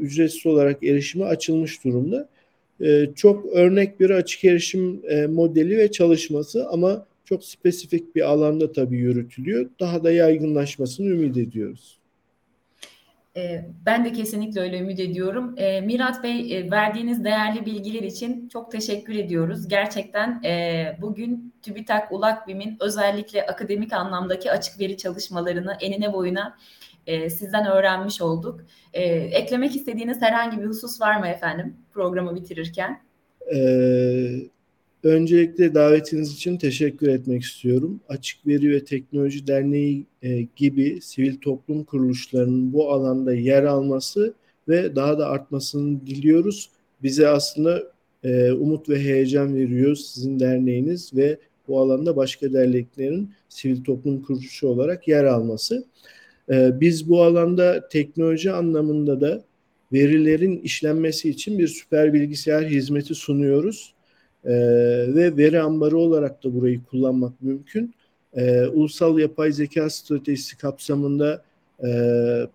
ücretsiz 0.00 0.46
olarak 0.46 0.82
erişime 0.82 1.24
açılmış 1.24 1.84
durumda. 1.84 2.28
E, 2.80 3.08
çok 3.16 3.46
örnek 3.46 4.00
bir 4.00 4.10
açık 4.10 4.44
erişim 4.44 5.02
e, 5.08 5.26
modeli 5.26 5.78
ve 5.78 5.90
çalışması 5.90 6.68
ama 6.68 7.06
çok 7.24 7.44
spesifik 7.44 8.16
bir 8.16 8.30
alanda 8.30 8.72
tabii 8.72 8.96
yürütülüyor. 8.96 9.70
Daha 9.80 10.04
da 10.04 10.12
yaygınlaşmasını 10.12 11.06
ümit 11.06 11.36
ediyoruz. 11.36 11.98
Ee, 13.36 13.64
ben 13.86 14.04
de 14.04 14.12
kesinlikle 14.12 14.60
öyle 14.60 14.78
ümit 14.78 15.00
ediyorum. 15.00 15.54
Ee, 15.56 15.80
Mirat 15.80 16.22
Bey 16.22 16.58
e, 16.58 16.70
verdiğiniz 16.70 17.24
değerli 17.24 17.66
bilgiler 17.66 18.02
için 18.02 18.48
çok 18.48 18.70
teşekkür 18.70 19.14
ediyoruz. 19.14 19.68
Gerçekten 19.68 20.42
e, 20.44 20.96
bugün 21.00 21.54
TÜBİTAK 21.62 22.12
ULAKBİM'in 22.12 22.76
özellikle 22.80 23.46
akademik 23.46 23.92
anlamdaki 23.92 24.52
açık 24.52 24.80
veri 24.80 24.96
çalışmalarını 24.96 25.76
enine 25.80 26.12
boyuna 26.12 26.58
e, 27.06 27.30
sizden 27.30 27.66
öğrenmiş 27.66 28.22
olduk. 28.22 28.60
Eklemek 28.92 29.76
istediğiniz 29.76 30.22
herhangi 30.22 30.60
bir 30.60 30.66
husus 30.66 31.00
var 31.00 31.16
mı 31.16 31.28
efendim 31.28 31.76
programı 31.92 32.34
bitirirken? 32.34 33.00
Ee, 33.54 34.54
Öncelikle 35.04 35.74
davetiniz 35.74 36.32
için 36.32 36.56
teşekkür 36.56 37.08
etmek 37.08 37.42
istiyorum. 37.42 38.00
Açık 38.08 38.46
Veri 38.46 38.70
ve 38.70 38.84
Teknoloji 38.84 39.46
Derneği 39.46 40.06
e, 40.22 40.46
gibi 40.56 40.98
sivil 41.02 41.36
toplum 41.36 41.84
kuruluşlarının 41.84 42.72
bu 42.72 42.92
alanda 42.92 43.34
yer 43.34 43.62
alması 43.62 44.34
ve 44.68 44.96
daha 44.96 45.18
da 45.18 45.28
artmasını 45.28 46.06
diliyoruz. 46.06 46.70
Bize 47.02 47.28
aslında 47.28 47.82
e, 48.24 48.52
umut 48.52 48.88
ve 48.88 49.00
heyecan 49.00 49.54
veriyor 49.54 49.96
sizin 49.96 50.40
derneğiniz 50.40 51.14
ve 51.16 51.38
bu 51.68 51.80
alanda 51.80 52.16
başka 52.16 52.52
derneklerin 52.52 53.30
sivil 53.48 53.84
toplum 53.84 54.22
kuruluşu 54.22 54.68
olarak 54.68 55.08
yer 55.08 55.24
alması. 55.24 55.84
E, 56.50 56.80
biz 56.80 57.08
bu 57.08 57.22
alanda 57.22 57.88
teknoloji 57.88 58.52
anlamında 58.52 59.20
da 59.20 59.44
verilerin 59.92 60.58
işlenmesi 60.58 61.30
için 61.30 61.58
bir 61.58 61.68
süper 61.68 62.12
bilgisayar 62.12 62.64
hizmeti 62.64 63.14
sunuyoruz 63.14 63.93
e, 64.44 64.54
ve 65.14 65.36
veri 65.36 65.60
ambarı 65.60 65.98
olarak 65.98 66.44
da 66.44 66.54
burayı 66.54 66.84
kullanmak 66.84 67.42
mümkün. 67.42 67.94
E, 68.34 68.66
ulusal 68.66 69.18
yapay 69.18 69.52
zeka 69.52 69.90
stratejisi 69.90 70.58
kapsamında 70.58 71.42
e, 71.84 71.88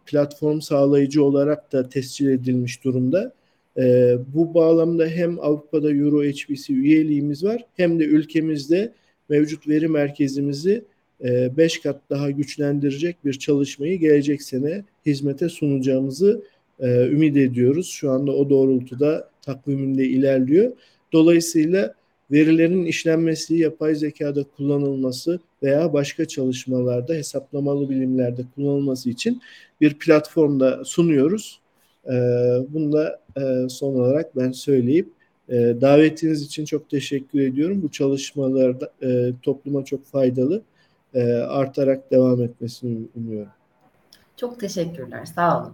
platform 0.06 0.60
sağlayıcı 0.60 1.24
olarak 1.24 1.72
da 1.72 1.90
tescil 1.90 2.28
edilmiş 2.28 2.84
durumda. 2.84 3.34
E, 3.78 4.16
bu 4.34 4.54
bağlamda 4.54 5.06
hem 5.06 5.40
Avrupa'da 5.40 5.92
Euro 5.92 6.24
HPC 6.24 6.74
üyeliğimiz 6.74 7.44
var 7.44 7.66
hem 7.78 8.00
de 8.00 8.04
ülkemizde 8.04 8.94
mevcut 9.30 9.68
veri 9.68 9.88
merkezimizi 9.88 10.84
5 11.22 11.78
e, 11.78 11.82
kat 11.82 12.02
daha 12.10 12.32
güçlendirecek 12.32 13.26
bir 13.26 13.34
çalışmayı 13.34 14.00
gelecek 14.00 14.42
sene 14.42 14.84
hizmete 15.06 15.50
sunacağımızı 15.50 16.42
e, 16.80 17.08
ümit 17.08 17.38
ediyoruz. 17.38 17.90
Şu 17.90 18.12
anda 18.12 18.32
o 18.32 18.50
doğrultuda 18.50 19.30
takviminde 19.42 20.06
ilerliyor. 20.06 20.72
Dolayısıyla 21.14 21.94
verilerin 22.32 22.86
işlenmesi, 22.86 23.56
yapay 23.56 23.96
zekada 23.96 24.44
kullanılması 24.44 25.40
veya 25.64 25.94
başka 25.94 26.26
çalışmalarda, 26.26 27.14
hesaplamalı 27.14 27.90
bilimlerde 27.90 28.42
kullanılması 28.56 29.10
için 29.10 29.42
bir 29.82 29.94
platformda 29.94 30.86
sunuyoruz. 30.86 31.60
Ee, 32.06 32.12
bunu 32.70 32.92
da 32.92 33.20
e, 33.38 33.70
son 33.70 33.96
olarak 33.96 34.36
ben 34.36 34.52
söyleyip 34.52 35.10
e, 35.50 35.56
davetiniz 35.82 36.42
için 36.42 36.66
çok 36.66 36.90
teşekkür 36.90 37.40
ediyorum. 37.40 37.82
Bu 37.82 37.92
çalışmalar 37.92 38.76
e, 39.04 39.32
topluma 39.42 39.86
çok 39.86 40.06
faydalı, 40.06 40.62
artarak 41.48 42.12
devam 42.12 42.42
etmesini 42.42 43.00
umuyorum. 43.16 43.52
Çok 44.38 44.60
teşekkürler, 44.60 45.26
sağ 45.26 45.62
olun. 45.62 45.74